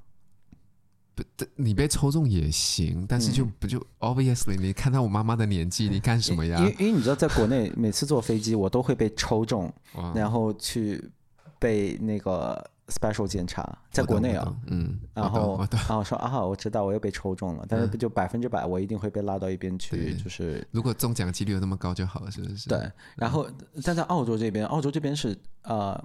[1.15, 1.23] 不，
[1.55, 6.57] 你被抽中也行，但是就不就 obviously，你看到我妈妈的年纪，你干什么呀？
[6.59, 9.69] 因为因为你知道，在国内每次坐飞机，我都会被抽中，
[10.15, 11.11] 然后去
[11.59, 22.69] 被那个 special 检查，在国内啊，嗯，然后然后说啊，我知道我又被抽中了，但是不就百分之百，我一定会被拉到一边去，就是如果中奖几率有那么高就好了，是不是？
[22.69, 23.45] 对，然后
[23.83, 26.01] 但在澳洲这边，澳洲这边是呃。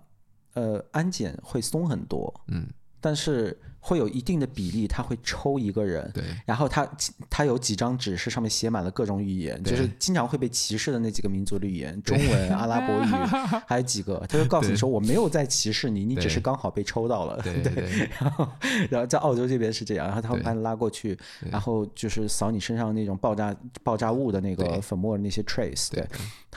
[0.55, 2.69] 呃，安检会松很多，嗯，
[3.05, 6.89] 但是会有一定的比例，他会抽一个人，对，然后他
[7.29, 13.11] 他有几张纸是上面写满了各种语言，就是经常会被歧视的那几个民族的语言，中文、阿拉伯语，
[13.69, 18.49] 还有几个，他就告诉你说我没有在歧视你，你只是刚好被抽到了，对，然后
[18.89, 21.15] 然后在澳洲这边是这样，然后他会把你拉过去，
[21.51, 26.03] 然后就是扫你身上那种爆炸爆炸物的那个粉末的那些 trace，对。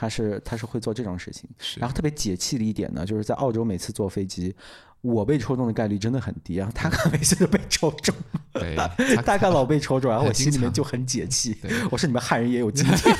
[0.00, 4.54] 他是他是会做这种事情，然后特别解气的一点呢，就是在澳洲每次坐飞机，
[5.00, 8.14] 我被抽中的概率真的很低啊，他可 每次都被抽中，
[8.52, 8.76] 对，
[9.24, 11.56] 大概老被抽中，然后我心里面就很解气，
[11.90, 13.16] 我说你们汉人也有今天，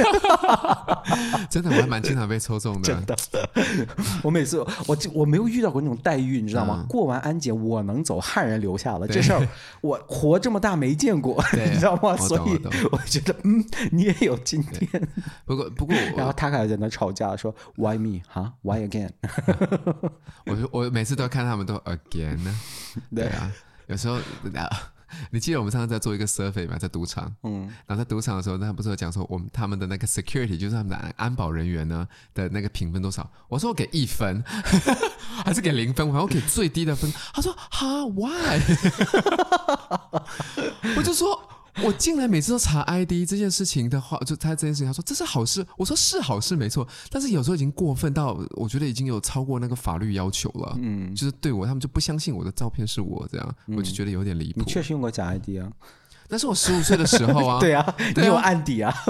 [1.48, 3.16] 真的我还蛮经常被抽中的， 真的，
[4.22, 6.84] 我每次我我没有遇到过那种待遇，你知道吗？
[6.88, 9.46] 过完安检我能走，汉人留下了，这事儿
[9.80, 12.16] 我活这么大没见过，你知道吗？
[12.16, 12.60] 所以
[12.90, 15.08] 我觉得嗯，你也有今天，
[15.44, 18.20] 不过不过，然后他还在那吵架说 Why me？
[18.28, 19.10] 哈？Why again？
[20.46, 22.54] 我我每次都要看他们都 again 呢，
[23.14, 23.52] 对啊，
[23.86, 24.18] 有时候
[25.30, 26.76] 你记得我们上次在做一个 survey 吗？
[26.78, 33.30] 在赌场，嗯，然后在赌场的时候，他不是有讲说我们他们的那个 security 就是他们的安保人员呢的那个评分多少？
[33.48, 34.42] 我说我给一分，
[35.44, 36.06] 还是给零分？
[36.08, 37.12] 我还要给最低的分。
[37.32, 38.60] 他说哈 Why？
[40.96, 41.42] 我就说。
[41.84, 54.60] 我进来每次都查 ID 这件事情的话，就他这件事情，他说这是好事，我说是好事没错，但是有时候已经过分到，我觉得已经有超过那个法律要求了，嗯，就是对我他们就不相信我的照片是我这样，嗯、我就觉得有点离谱。
[54.60, 55.70] 你确实用过假 ID 啊？
[56.28, 58.94] 那是我十五岁的时候啊， 对啊，你有案底啊？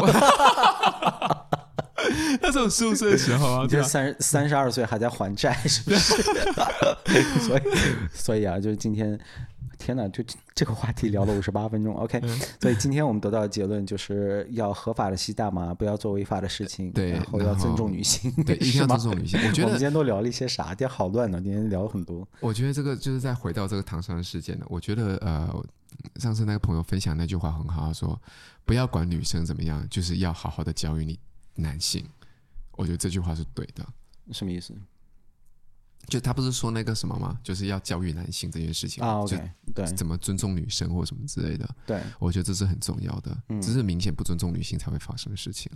[2.41, 6.23] 那是我十五岁的时候啊， 就三三十二岁还在还债，是不是？
[7.41, 7.63] 所以
[8.15, 9.19] 所以啊，就是今天。
[9.79, 10.23] 天呐，就
[10.55, 12.21] 这个话题聊了五十八分钟，OK。
[12.61, 19.39] 所以今天我们得到的结论就是要合法的吸大麻，不要做违法的事情，对，然后要尊重女性，对， 一定要尊重女性。
[19.41, 20.69] 我觉得我们今天都聊了一些啥？
[20.69, 22.27] 今天好乱呢，今天聊了很多。
[22.41, 24.67] 我觉得这个就是在回到这个唐山事件呢。
[24.69, 25.65] 我觉得呃，
[26.17, 28.21] 上次那个朋友分享那句话很好，他说
[28.65, 31.19] 不要管女生怎么样，就是要好好的教育你
[31.55, 32.05] 男性。
[32.73, 33.87] 我觉得这句话是对的。
[34.33, 34.75] 什么意思？
[36.09, 37.39] 就他不是说那个什么吗？
[37.45, 41.69] 就是要教育男性这件事情啊，OK，对，怎么尊重女生或什么之类的。
[41.87, 45.71] 对，我觉得这是很重要的，这是明显不尊重女性才会发生的事情。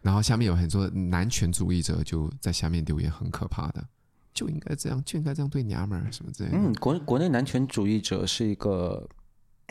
[0.00, 3.86] 然后下面有很多男权主义者就在下面留言，很可怕的，
[4.32, 6.56] 就应该这样，就应该这样对娘们儿什么之类的。
[6.56, 9.06] 嗯，国国内男权主义者是一个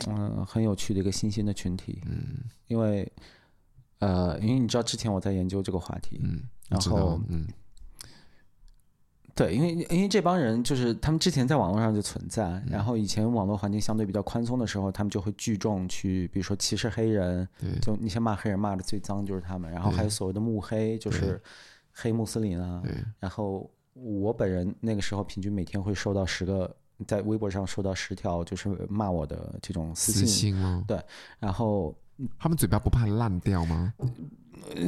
[0.06, 2.00] 嗯、呃、很有趣的一个新兴的群体。
[2.06, 3.10] 嗯，因为
[3.98, 7.48] 呃，因为你知道之前我在研究这个话题，嗯，然后嗯。
[9.36, 17.46] 对，因为因为这帮人就是他们之前在网络上就存在，嗯、然后以前网络环境相对比较宽松的时候，他们就会聚众去，比如说歧视黑人，
[17.82, 21.38] 就那些骂黑人骂的最脏就是他们，然后还有所谓的慕黑，就是
[21.92, 22.82] 黑穆斯林啊。
[23.20, 26.74] 然后我本人那个时候平均每天会收到十个，
[27.06, 30.82] 在微博上收到十条就是骂我的这种私信，私信吗？
[30.88, 30.98] 对，
[31.38, 31.94] 然后
[32.38, 33.92] 他们嘴巴不怕烂掉吗？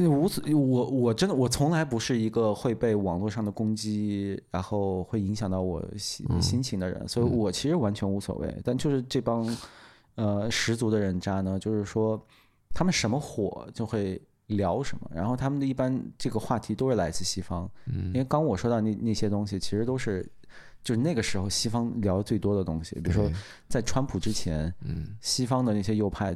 [0.07, 8.55] 无所我我真的我从来不是一个会被网络上的攻击，然后会影响到我心心情的人，所以我其实完全无所谓。
[8.63, 9.57] 但就是这帮
[10.15, 12.21] 呃十足的人渣呢，就是说
[12.73, 20.29] 他们什么火就会聊什么，然后他们的一般这个话题都是来自西方，因为刚我说到那那些东西，其实都是
[20.83, 23.31] 就是那个时候西方聊最多的东西，比如说
[23.67, 26.35] 在川普之前，嗯西方的那些右派。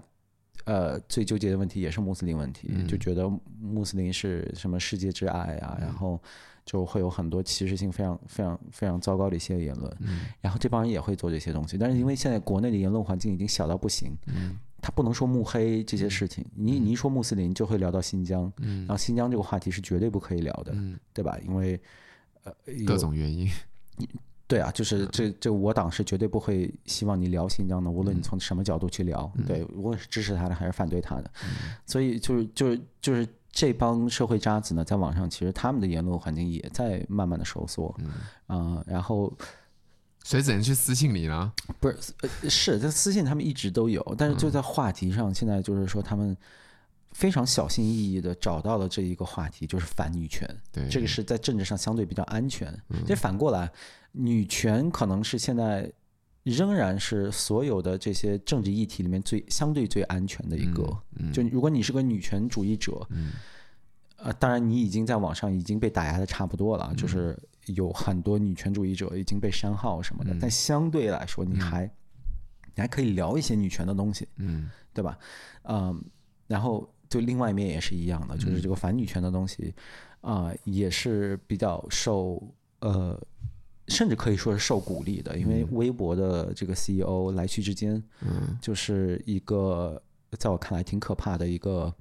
[0.66, 6.22] 呃，最纠结的问题也是穆斯林问题，嗯、就觉得穆斯林是什么世界之爱啊，嗯、然后
[6.66, 9.98] 就会有很多歧视性非常非常非常糟糕的一些言论。
[10.00, 16.44] 嗯、然后这帮人也会做这些东西，但是因为现在国内的言论环境已经小到不行，嗯、他不能说慕黑这些事情。
[16.56, 21.38] 嗯、你你一说穆斯林，就会聊到新疆，嗯、然后新疆这个话题是绝对不可以聊的，嗯、对吧？
[21.46, 21.80] 因为
[22.44, 22.54] 呃
[22.86, 23.50] 各种原因。
[24.54, 37.96] 对啊，就是这这我党是绝对不会希望你聊新疆的，无论你从什么角度去聊，嗯、对，无论是支持他的还是反对他的，嗯、所以就是就是就是这帮社会渣子呢，在网上其实他们的言论环境也在慢慢的收缩，
[38.50, 39.34] 嗯、呃，然后
[40.24, 41.52] 所以只能去私信你呢？
[41.80, 42.14] 不是，
[42.48, 46.38] 是这私信他们一直都有，但是就在话题上，现在就是说他们。
[47.14, 50.50] 非常小心翼翼的找到了这一个话题，就是反女权。
[50.72, 52.68] 对，这个是在政治上相对比较安全。
[53.06, 53.72] 这、嗯、反过来，
[54.12, 55.90] 女权可能是现在
[56.42, 60.84] 仍然是所有的这些政治议题里面最相对最安全的一个。
[61.16, 63.34] 嗯嗯、就如果你是个女权主义者，嗯、
[64.18, 67.38] 呃，当然你已经在网上已经被打压的差不多了，嗯、就是
[67.68, 70.34] 有很多女权主义者已经被删号什么的。
[70.34, 71.92] 嗯、但相对来说，你还、嗯、
[72.74, 75.16] 你还可以聊一些女权的东西，嗯，对吧？
[75.66, 76.04] 嗯，
[76.48, 76.90] 然后。
[77.14, 79.72] 就另外一面也是一样的，就是这个反女权的东西，
[80.22, 82.42] 啊、呃，也是比较受
[82.80, 83.16] 呃，
[83.88, 90.02] 甚至可以说是受鼓励的，因为微博的这个 CEO 来去之间，嗯，就是一个
[90.40, 91.94] 在我看来挺可怕的一个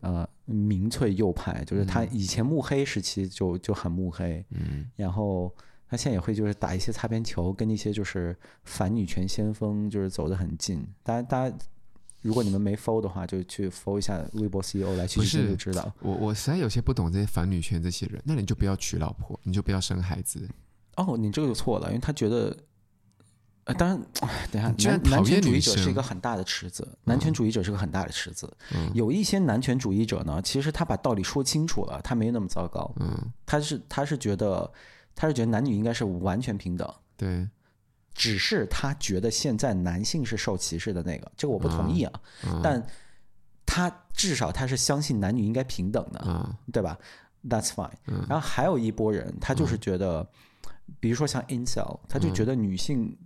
[0.00, 5.54] 呃民粹右派，就是他以前慕黑时期就就很慕黑，嗯，然后
[5.86, 8.34] 他现在也会就是打一些擦边球，跟那些就是
[8.64, 11.56] 反女权先锋就是走得很近，大家大家。
[12.22, 15.90] 如果你们没 follow 的话，就去 follow 一下微博 CEO 来去就知道。
[16.00, 20.48] 我我实在有些不懂这些反女权这些人，那你就不要娶老婆，你就不要生孩子。
[20.96, 22.54] 哦，你这个就错了，因为他觉得，
[23.64, 24.00] 呃，当然，
[24.50, 28.54] 等一下，男男权主义者是一个很大的池子，男权主义者是个很大的池子。
[28.74, 32.92] 嗯，有一些男权主义者呢，其实他把道理说清楚了，他没那么糟糕。
[33.00, 33.16] 嗯，
[33.46, 34.70] 他是他是觉得
[35.14, 36.92] 他是觉得男女应该是完全平等。
[37.16, 37.48] 对。
[38.14, 42.20] 只是他觉得现在男性是受歧视的那个，这个我不同意啊。
[42.44, 42.84] 嗯、但
[43.64, 46.98] 他至少他是相信男女应该平等的，嗯、对吧
[47.48, 47.90] ？That's fine。
[48.06, 50.20] 嗯、然后还有一波人，他就是觉得，
[50.66, 53.16] 嗯、比如说像 incel，他就觉得女性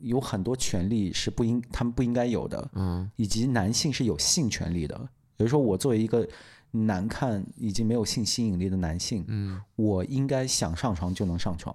[0.00, 4.98] 有很多权利是不应他们不应该有的，嗯、以及男性是有性权利的。
[5.36, 6.26] 比如说我作为一个
[6.70, 11.74] 难看以及没有性吸引力的男性，嗯、我应该想上床就能上床，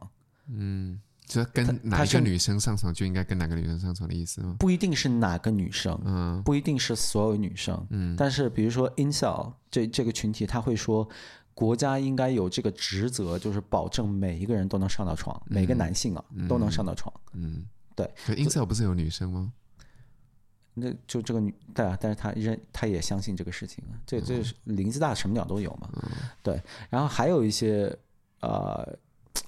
[0.50, 1.00] 嗯。
[1.28, 4.56] 就跟哪个女生上床就应该跟哪个女生上床的意思吗？
[4.58, 8.16] 不一定是哪个女生，嗯，不一定是所有女生，嗯。
[8.16, 11.06] 但是比如说 incel 这这个群体，他会说
[11.54, 18.10] 国家应该有这个职责，就是保证每一个人都能上到床，每个男性啊都能上到床，嗯，对。
[18.26, 19.52] 可 incel 不是有女生吗？
[20.76, 25.90] 那就这个女对啊，但是她认她也相信这个事情，这这林子大什么鸟都有嘛，
[26.42, 26.62] 对。
[26.90, 27.94] 然后还有一些
[28.40, 28.98] 呃。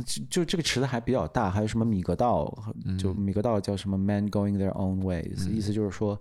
[0.06, 2.52] 就就这个池子还比较大，还有什么米格道，
[2.98, 6.20] 就米格道叫什么 “man going their own ways”，、嗯、意思就是说，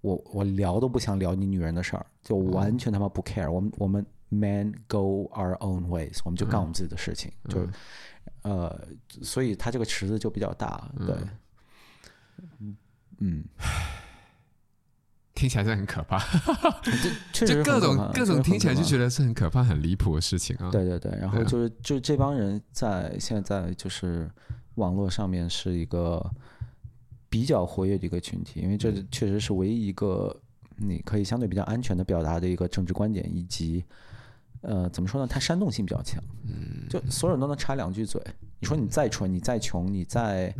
[0.00, 3.52] 我我聊都不想聊你女人的事儿，就完全他妈不 care、嗯。
[3.52, 7.68] 我们我们 “man go our own ways”，我们就干我们自己的事情，嗯、就是
[8.42, 8.88] 呃，
[9.22, 11.16] 所以他这个池子就比较大，对，
[13.18, 13.44] 嗯。
[15.36, 16.18] 嗯听起来是很可怕，
[17.30, 20.70] 就各种各种听起来就觉得是很可怕、很离谱的事情啊。
[20.70, 24.30] 对对对，然后就是就这帮人在现在就是
[24.76, 26.24] 网络上面是一个
[27.28, 30.34] 比较活跃的一个群体，因为这确实是唯一一个
[30.76, 33.84] 你可以相对比较安全的表达的一个政治观点，以及
[34.62, 36.18] 呃怎么说呢，它煽动性比较强。
[36.44, 38.18] 嗯，就所有人都能插两句嘴。
[38.58, 40.54] 你说你再蠢，你再穷，你再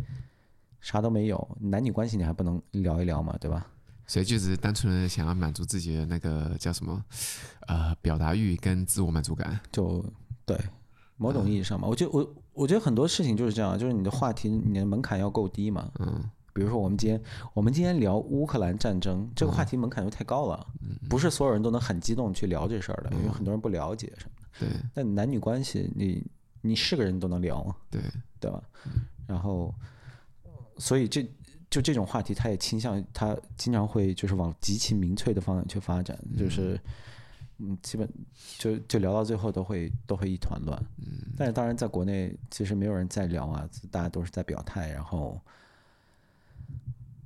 [0.79, 3.35] 啥都没有，男女关系你还不能聊一聊嘛？
[3.41, 3.65] 对吧？
[4.07, 7.03] 所以就只是单纯的想要满足自己的那个叫什么，
[7.67, 9.59] 呃，表达欲跟自我满足感。
[9.71, 10.03] 就
[10.45, 10.57] 对，
[11.17, 15.91] 某种意义上嘛，嗯、我觉得我我觉得很多事情就是这样，就是你的话题，你的门槛要够低嘛。
[15.99, 16.23] 嗯。
[16.53, 17.21] 比如说我们今天
[17.53, 24.47] 我们今天聊乌克兰战争这个话题门槛又太高了，嗯、不是所有人都能很激动去聊这事儿的，嗯、因为很多人不了解什么的。
[24.59, 24.69] 对。
[24.93, 26.25] 但男女关系，你
[26.61, 27.75] 你是个人都能聊嘛？
[27.91, 28.01] 对
[28.39, 28.63] 对吧？
[28.85, 29.75] 嗯、然后，
[30.77, 31.29] 所以这。
[31.69, 36.79] 就这种话题，他也倾向他经常会就是往极其民粹的方向去发展，就是
[37.57, 38.09] 嗯，基本
[38.57, 40.81] 就就聊到最后都会都会一团乱。
[40.97, 45.41] 嗯，但是当然在国内其实没有人在聊啊，大家都是在表态，然后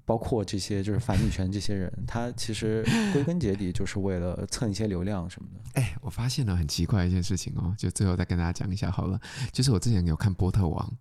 [0.05, 2.83] 包括这些就是反女权这些人，他其实
[3.13, 5.81] 归根结底就是为了蹭一些流量什么的。
[5.81, 9.19] 哎，我发现了很奇怪一件事情哦，就最后再跟大家讲一下好了，
[9.51, 10.97] 就是我之前有看波特王。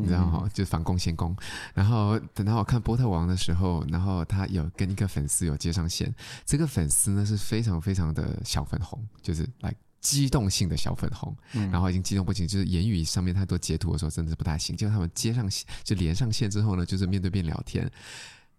[0.00, 1.36] 你知道哈，就是反攻先攻，
[1.74, 6.14] 然后等到我看波特王的时候，然后他有跟一个粉丝有接上线，
[6.44, 11.36] 这个粉丝呢是非常非常的小粉红，就是来激动性的小粉红，
[11.70, 17.90] 然后已经激动不行，就是言语上面太多截图的时候真的是不太行，结果他们接上线就连上线之后呢，就是面对面聊天，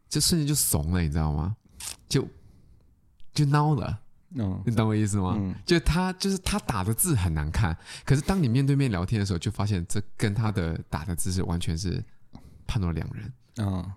[0.09, 1.55] 就瞬间就怂了，你知道吗？
[2.07, 2.27] 就
[3.33, 3.99] 就孬了。
[4.35, 5.35] 嗯，你懂我意思吗？
[5.37, 12.03] 嗯，就他就是他打的字很难看，可是当你面对面聊天的时候，就发现这跟他的打的字是完全是
[12.65, 13.33] 判若两人。
[13.57, 13.91] 嗯，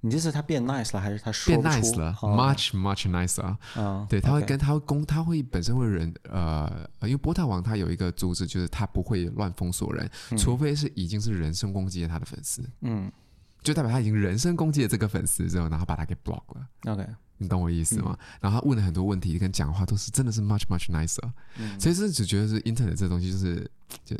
[0.00, 3.56] 你这是他变 nice 了，还是他说变 nice 了？Much much nicer。
[3.76, 12.68] 嗯，对，他会跟他会攻，他会本身会人呃，因为波特王他有一个组织，就是他不会乱封锁人，除非是已经是人身攻击了他的粉丝。
[12.80, 13.10] 嗯，
[13.62, 16.92] 就代表他已经人身攻击了这个粉丝之后，然后把他给 block 了。
[16.92, 17.06] OK。
[17.38, 18.16] 你懂我意思吗？
[18.18, 21.28] 嗯、然后他问了很多问题，跟讲话都是真的是 much much nicer。
[21.58, 23.70] 嗯、所以是只觉得是 internet 这东西就是，
[24.04, 24.16] 就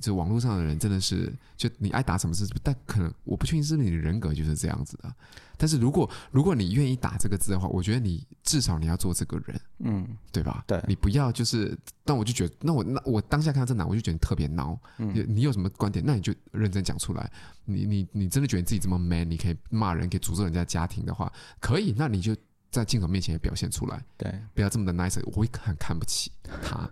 [0.00, 5.14] 就网络上的人真的是，就你爱打什么字，但可能我不确定是不是你的人格就是这样子的。
[5.56, 10.64] 但是如果如果你愿意打这个字的话，我觉得你至少你要做这个人，嗯，对吧？
[10.66, 14.78] 对，你不要就是，但我就觉得，那我那我当下看到这男，我就觉得你特别孬。
[14.98, 17.30] 嗯，你有什么观点，那你就认真讲出来。
[17.66, 22.34] 你你你真的觉得自己这么 man，你可以骂人，可以诅咒人家家庭的话，可以，那你就。
[22.70, 26.30] 在镜头面前也表现出来，对，不要这么的 nice，我会很看不起
[26.62, 26.88] 他，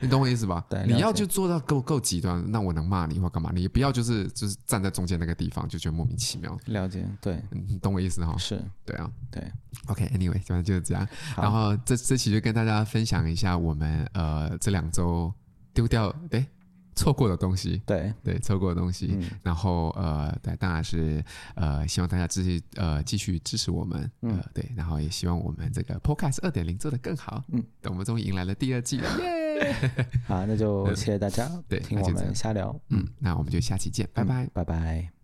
[0.00, 0.64] 你懂我意思吧？
[0.68, 3.50] 对，你要就做到够够极端，那我能骂你或干嘛？
[3.54, 6.58] 你不要就是就是站在中间那个地方就觉得莫名其妙。
[6.66, 8.36] 了解，对，你懂我意思哈？
[8.38, 9.42] 是，对啊，对。
[9.86, 11.06] OK，Anyway，反正就是这样。
[11.36, 15.32] 然后这这期就跟大家分享一下我们呃这两周
[15.74, 16.46] 丢掉诶。
[16.94, 21.24] 错过的东西，对对，错过的东西，嗯、然后呃，对，当然是
[21.54, 29.37] 呃，希望大家继续呃继续支持我们，嗯、呃，对，然后也希望我们这个 Podcast 二点零做得更好，嗯，等我们终于迎来了第二季了， 耶！
[30.26, 35.17] 好，那就谢谢大家，对，听我们瞎聊，嗯，那我们就下期见，拜拜，拜拜。